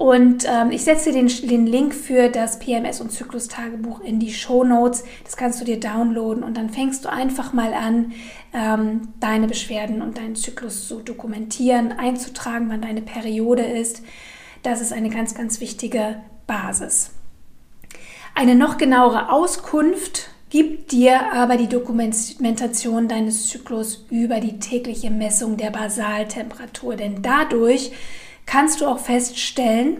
Und 0.00 0.46
ähm, 0.48 0.70
ich 0.70 0.84
setze 0.84 1.12
den, 1.12 1.26
den, 1.26 1.66
Link 1.66 1.94
für 1.94 2.30
das 2.30 2.58
PMS- 2.58 3.02
und 3.02 3.12
Zyklus-Tagebuch 3.12 4.00
in 4.00 4.18
die 4.18 4.32
Show 4.32 4.64
Notes. 4.64 5.04
Das 5.24 5.36
kannst 5.36 5.60
du 5.60 5.64
dir 5.66 5.78
downloaden 5.78 6.42
und 6.42 6.56
dann 6.56 6.70
fängst 6.70 7.04
du 7.04 7.10
einfach 7.10 7.52
mal 7.52 7.74
an, 7.74 8.12
ähm, 8.54 9.08
deine 9.20 9.46
Beschwerden 9.46 10.00
und 10.00 10.16
deinen 10.16 10.36
Zyklus 10.36 10.88
zu 10.88 11.00
dokumentieren, 11.00 11.92
einzutragen, 11.92 12.70
wann 12.70 12.80
deine 12.80 13.02
Periode 13.02 13.62
ist. 13.62 14.02
Das 14.62 14.80
ist 14.80 14.94
eine 14.94 15.10
ganz, 15.10 15.34
ganz 15.34 15.60
wichtige 15.60 16.22
Basis. 16.46 17.10
Eine 18.34 18.54
noch 18.54 18.78
genauere 18.78 19.30
Auskunft 19.30 20.30
gibt 20.48 20.92
dir 20.92 21.30
aber 21.34 21.58
die 21.58 21.68
Dokumentation 21.68 23.06
deines 23.06 23.50
Zyklus 23.50 24.06
über 24.08 24.40
die 24.40 24.60
tägliche 24.60 25.10
Messung 25.10 25.58
der 25.58 25.70
Basaltemperatur, 25.70 26.96
denn 26.96 27.20
dadurch 27.20 27.92
kannst 28.50 28.80
du 28.80 28.86
auch 28.86 28.98
feststellen, 28.98 29.98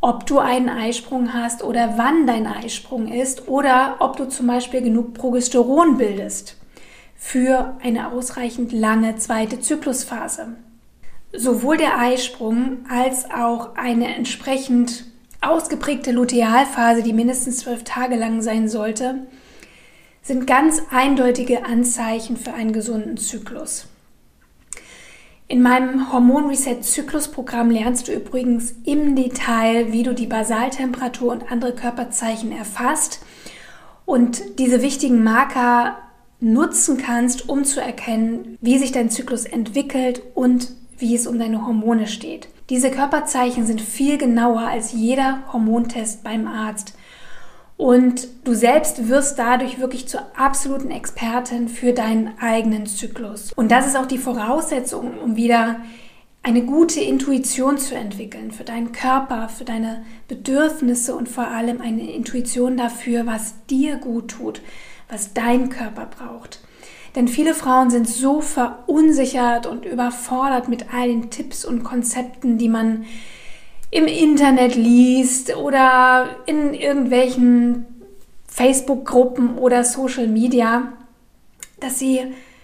ob 0.00 0.26
du 0.26 0.38
einen 0.38 0.68
Eisprung 0.68 1.34
hast 1.34 1.64
oder 1.64 1.94
wann 1.96 2.24
dein 2.24 2.46
Eisprung 2.46 3.08
ist 3.08 3.48
oder 3.48 3.96
ob 3.98 4.16
du 4.16 4.28
zum 4.28 4.46
Beispiel 4.46 4.80
genug 4.80 5.14
Progesteron 5.14 5.96
bildest 5.96 6.56
für 7.16 7.76
eine 7.82 8.12
ausreichend 8.12 8.70
lange 8.70 9.16
zweite 9.16 9.58
Zyklusphase. 9.60 10.54
Sowohl 11.32 11.76
der 11.76 11.98
Eisprung 11.98 12.84
als 12.88 13.28
auch 13.28 13.74
eine 13.74 14.14
entsprechend 14.14 15.06
ausgeprägte 15.40 16.12
Lutealphase, 16.12 17.02
die 17.02 17.12
mindestens 17.12 17.58
zwölf 17.58 17.82
Tage 17.82 18.14
lang 18.14 18.40
sein 18.40 18.68
sollte, 18.68 19.26
sind 20.22 20.46
ganz 20.46 20.80
eindeutige 20.92 21.64
Anzeichen 21.64 22.36
für 22.36 22.52
einen 22.52 22.72
gesunden 22.72 23.16
Zyklus. 23.16 23.88
In 25.46 25.60
meinem 25.60 26.10
Hormon 26.10 26.46
Reset 26.46 26.82
Zyklusprogramm 26.82 27.70
lernst 27.70 28.08
du 28.08 28.12
übrigens 28.12 28.74
im 28.84 29.14
Detail, 29.14 29.92
wie 29.92 30.02
du 30.02 30.14
die 30.14 30.26
Basaltemperatur 30.26 31.32
und 31.32 31.52
andere 31.52 31.74
Körperzeichen 31.74 32.50
erfasst 32.50 33.20
und 34.06 34.58
diese 34.58 34.80
wichtigen 34.80 35.22
Marker 35.22 35.98
nutzen 36.40 36.96
kannst, 36.96 37.48
um 37.48 37.64
zu 37.64 37.80
erkennen, 37.80 38.56
wie 38.62 38.78
sich 38.78 38.92
dein 38.92 39.10
Zyklus 39.10 39.44
entwickelt 39.44 40.22
und 40.34 40.72
wie 40.96 41.14
es 41.14 41.26
um 41.26 41.38
deine 41.38 41.66
Hormone 41.66 42.06
steht. 42.06 42.48
Diese 42.70 42.90
Körperzeichen 42.90 43.66
sind 43.66 43.82
viel 43.82 44.16
genauer 44.16 44.62
als 44.62 44.92
jeder 44.92 45.42
Hormontest 45.52 46.24
beim 46.24 46.46
Arzt. 46.46 46.94
Und 47.76 48.28
du 48.44 48.54
selbst 48.54 49.08
wirst 49.08 49.38
dadurch 49.38 49.80
wirklich 49.80 50.06
zur 50.06 50.22
absoluten 50.36 50.90
Expertin 50.90 51.68
für 51.68 51.92
deinen 51.92 52.38
eigenen 52.38 52.86
Zyklus. 52.86 53.52
Und 53.54 53.70
das 53.70 53.86
ist 53.86 53.96
auch 53.96 54.06
die 54.06 54.18
Voraussetzung, 54.18 55.18
um 55.18 55.36
wieder 55.36 55.80
eine 56.44 56.62
gute 56.62 57.00
Intuition 57.00 57.78
zu 57.78 57.94
entwickeln 57.94 58.52
für 58.52 58.64
deinen 58.64 58.92
Körper, 58.92 59.48
für 59.48 59.64
deine 59.64 60.04
Bedürfnisse 60.28 61.16
und 61.16 61.28
vor 61.28 61.48
allem 61.48 61.80
eine 61.80 62.12
Intuition 62.12 62.76
dafür, 62.76 63.26
was 63.26 63.54
dir 63.70 63.96
gut 63.96 64.28
tut, 64.28 64.60
was 65.08 65.32
dein 65.32 65.70
Körper 65.70 66.06
braucht. 66.06 66.60
Denn 67.16 67.28
viele 67.28 67.54
Frauen 67.54 67.90
sind 67.90 68.08
so 68.08 68.40
verunsichert 68.40 69.66
und 69.66 69.86
überfordert 69.86 70.68
mit 70.68 70.92
all 70.92 71.08
den 71.08 71.30
Tipps 71.30 71.64
und 71.64 71.82
Konzepten, 71.82 72.58
die 72.58 72.68
man 72.68 73.04
im 73.94 74.08
Internet 74.08 74.74
liest 74.74 75.54
oder 75.56 76.28
in 76.46 76.74
irgendwelchen 76.74 77.86
Facebook-Gruppen 78.48 79.56
oder 79.56 79.84
Social 79.84 80.26
Media, 80.26 80.92
dass 81.78 82.00
sie 82.00 82.22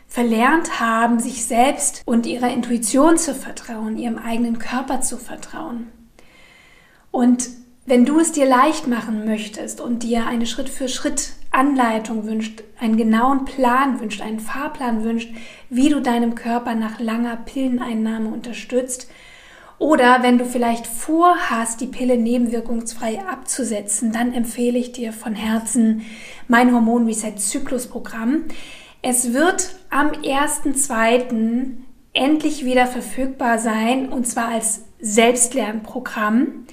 verlernt 0.09 0.81
haben, 0.81 1.21
sich 1.21 1.45
selbst 1.45 2.03
und 2.05 2.27
ihrer 2.27 2.53
Intuition 2.53 3.17
zu 3.17 3.33
vertrauen, 3.33 3.97
ihrem 3.97 4.19
eigenen 4.19 4.59
Körper 4.59 5.03
zu 5.03 5.19
vertrauen. 5.19 5.93
Und 7.13 7.49
wenn 7.87 8.05
du 8.05 8.19
es 8.19 8.33
dir 8.33 8.47
leicht 8.47 8.89
machen 8.89 9.25
möchtest 9.25 9.81
und 9.81 10.03
dir 10.03 10.27
eine 10.27 10.47
Schritt-für-Schritt 10.47 11.35
Anleitung 11.53 12.27
wünscht, 12.27 12.65
einen 12.81 12.97
genauen 12.97 13.45
Plan 13.45 14.01
wünscht, 14.01 14.21
einen 14.21 14.41
Fahrplan 14.41 15.05
wünscht, 15.05 15.33
wie 15.69 15.91
du 15.91 16.01
deinem 16.01 16.35
Körper 16.35 16.75
nach 16.75 16.99
langer 16.99 17.37
Pilleneinnahme 17.37 18.31
unterstützt, 18.31 19.09
oder 19.81 20.23
wenn 20.23 20.37
du 20.37 20.45
vielleicht 20.45 20.87
vorhast, 20.87 21.81
die 21.81 21.87
Pille 21.87 22.19
nebenwirkungsfrei 22.19 23.19
abzusetzen, 23.27 24.13
dann 24.13 24.35
empfehle 24.35 24.79
ich 24.79 24.93
dir 24.93 25.15
von 25.15 25.35
Herzen 25.35 26.03
mein 26.49 26.75
Hormon 26.75 27.07
Reset 27.07 27.33
Zyklus 27.39 27.87
Programm. 27.87 28.45
Es 29.01 29.33
wird 29.33 29.75
am 29.89 30.11
1.2. 30.11 31.71
endlich 32.13 32.65
wieder 32.67 32.87
verfügbar 32.87 33.59
sein 33.59 34.11
und 34.11 34.29
zwar 34.29 34.49
als 34.49 34.83
Selbstlernprogramm 35.01 36.67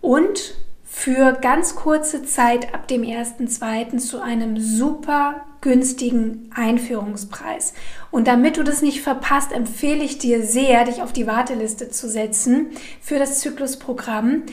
und 0.00 0.54
für 0.98 1.34
ganz 1.34 1.76
kurze 1.76 2.24
Zeit 2.24 2.72
ab 2.72 2.88
dem 2.88 3.02
1.2. 3.02 3.98
zu 3.98 4.22
einem 4.22 4.58
super 4.58 5.44
günstigen 5.60 6.50
Einführungspreis. 6.54 7.74
Und 8.10 8.26
damit 8.26 8.56
du 8.56 8.64
das 8.64 8.80
nicht 8.80 9.02
verpasst, 9.02 9.52
empfehle 9.52 10.02
ich 10.02 10.16
dir 10.16 10.42
sehr, 10.42 10.84
dich 10.84 11.02
auf 11.02 11.12
die 11.12 11.26
Warteliste 11.26 11.90
zu 11.90 12.08
setzen 12.08 12.68
für 13.02 13.18
das 13.18 13.40
Zyklusprogramm. 13.40 14.44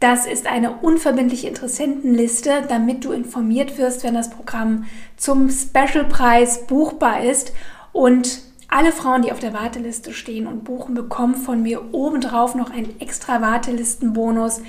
Das 0.00 0.26
ist 0.26 0.48
eine 0.48 0.72
unverbindliche 0.78 1.46
Interessentenliste, 1.46 2.64
damit 2.68 3.04
du 3.04 3.12
informiert 3.12 3.78
wirst, 3.78 4.02
wenn 4.02 4.14
das 4.14 4.30
Programm 4.30 4.86
zum 5.16 5.48
Specialpreis 5.48 6.66
buchbar 6.66 7.22
ist. 7.22 7.52
Und 7.92 8.40
alle 8.68 8.90
Frauen, 8.90 9.22
die 9.22 9.30
auf 9.30 9.38
der 9.38 9.54
Warteliste 9.54 10.12
stehen 10.12 10.48
und 10.48 10.64
buchen, 10.64 10.96
bekommen 10.96 11.36
von 11.36 11.62
mir 11.62 11.94
obendrauf 11.94 12.56
noch 12.56 12.70
einen 12.70 13.00
extra 13.00 13.40
Wartelistenbonus 13.40 14.60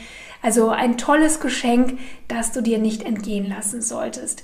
also 0.46 0.70
ein 0.70 1.00
tolles 1.00 1.40
Geschenk, 1.40 1.98
das 2.28 2.52
du 2.52 2.62
dir 2.62 2.78
nicht 2.78 3.02
entgehen 3.02 3.50
lassen 3.50 3.82
solltest. 3.82 4.44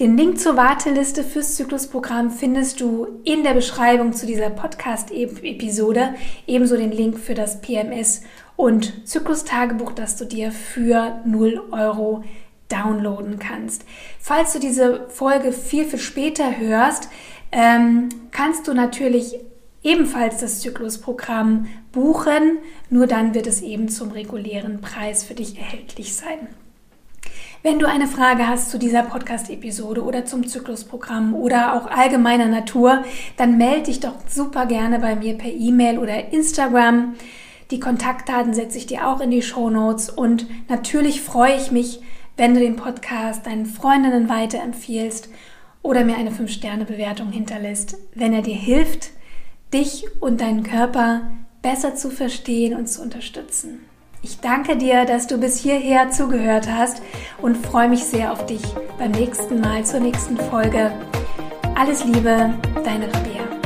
Den 0.00 0.16
Link 0.16 0.40
zur 0.40 0.56
Warteliste 0.56 1.22
fürs 1.22 1.56
Zyklusprogramm 1.56 2.30
findest 2.30 2.80
du 2.80 3.20
in 3.24 3.44
der 3.44 3.52
Beschreibung 3.52 4.14
zu 4.14 4.24
dieser 4.24 4.48
Podcast-Episode. 4.48 6.14
Ebenso 6.46 6.78
den 6.78 6.90
Link 6.90 7.18
für 7.18 7.34
das 7.34 7.60
PMS 7.60 8.22
und 8.56 9.06
Zyklustagebuch, 9.06 9.92
das 9.92 10.16
du 10.16 10.24
dir 10.24 10.52
für 10.52 11.20
0 11.26 11.60
Euro 11.70 12.24
downloaden 12.70 13.38
kannst. 13.38 13.84
Falls 14.18 14.54
du 14.54 14.58
diese 14.58 15.06
Folge 15.10 15.52
viel, 15.52 15.84
viel 15.84 15.98
später 15.98 16.56
hörst, 16.56 17.10
ähm, 17.52 18.08
kannst 18.30 18.66
du 18.68 18.72
natürlich 18.72 19.36
ebenfalls 19.82 20.38
das 20.38 20.60
Zyklusprogramm 20.60 21.66
buchen. 21.92 22.58
Nur 22.90 23.06
dann 23.06 23.34
wird 23.34 23.46
es 23.46 23.62
eben 23.62 23.88
zum 23.88 24.10
regulären 24.10 24.80
Preis 24.80 25.24
für 25.24 25.34
dich 25.34 25.58
erhältlich 25.58 26.14
sein. 26.14 26.48
Wenn 27.64 27.78
du 27.78 27.86
eine 27.86 28.08
Frage 28.08 28.48
hast 28.48 28.70
zu 28.70 28.78
dieser 28.78 29.04
Podcast-Episode 29.04 30.02
oder 30.02 30.24
zum 30.24 30.48
Zyklusprogramm 30.48 31.32
oder 31.32 31.74
auch 31.74 31.86
allgemeiner 31.86 32.46
Natur, 32.46 33.04
dann 33.36 33.56
melde 33.56 33.84
dich 33.84 34.00
doch 34.00 34.14
super 34.28 34.66
gerne 34.66 34.98
bei 34.98 35.14
mir 35.14 35.38
per 35.38 35.52
E-Mail 35.52 35.98
oder 35.98 36.32
Instagram. 36.32 37.14
Die 37.70 37.78
Kontaktdaten 37.78 38.52
setze 38.52 38.78
ich 38.78 38.86
dir 38.86 39.06
auch 39.06 39.20
in 39.20 39.30
die 39.30 39.42
Show 39.42 39.70
Notes 39.70 40.10
und 40.10 40.46
natürlich 40.68 41.20
freue 41.20 41.56
ich 41.56 41.70
mich, 41.70 42.00
wenn 42.36 42.54
du 42.54 42.60
den 42.60 42.74
Podcast 42.74 43.46
deinen 43.46 43.66
Freundinnen 43.66 44.28
weiterempfiehlst 44.28 45.28
oder 45.82 46.04
mir 46.04 46.16
eine 46.16 46.30
5-Sterne-Bewertung 46.30 47.30
hinterlässt, 47.30 47.96
wenn 48.14 48.32
er 48.32 48.42
dir 48.42 48.56
hilft, 48.56 49.10
dich 49.72 50.06
und 50.20 50.40
deinen 50.40 50.62
Körper 50.62 51.22
besser 51.62 51.94
zu 51.94 52.10
verstehen 52.10 52.76
und 52.76 52.88
zu 52.88 53.02
unterstützen. 53.02 53.80
Ich 54.22 54.40
danke 54.40 54.76
dir, 54.76 55.04
dass 55.04 55.26
du 55.26 55.38
bis 55.38 55.58
hierher 55.58 56.10
zugehört 56.10 56.68
hast 56.70 57.02
und 57.40 57.56
freue 57.56 57.88
mich 57.88 58.04
sehr 58.04 58.32
auf 58.32 58.46
dich 58.46 58.62
beim 58.98 59.10
nächsten 59.10 59.60
Mal 59.60 59.84
zur 59.84 60.00
nächsten 60.00 60.36
Folge. 60.36 60.92
Alles 61.74 62.04
Liebe, 62.04 62.54
deine 62.84 63.12
Rabea. 63.12 63.61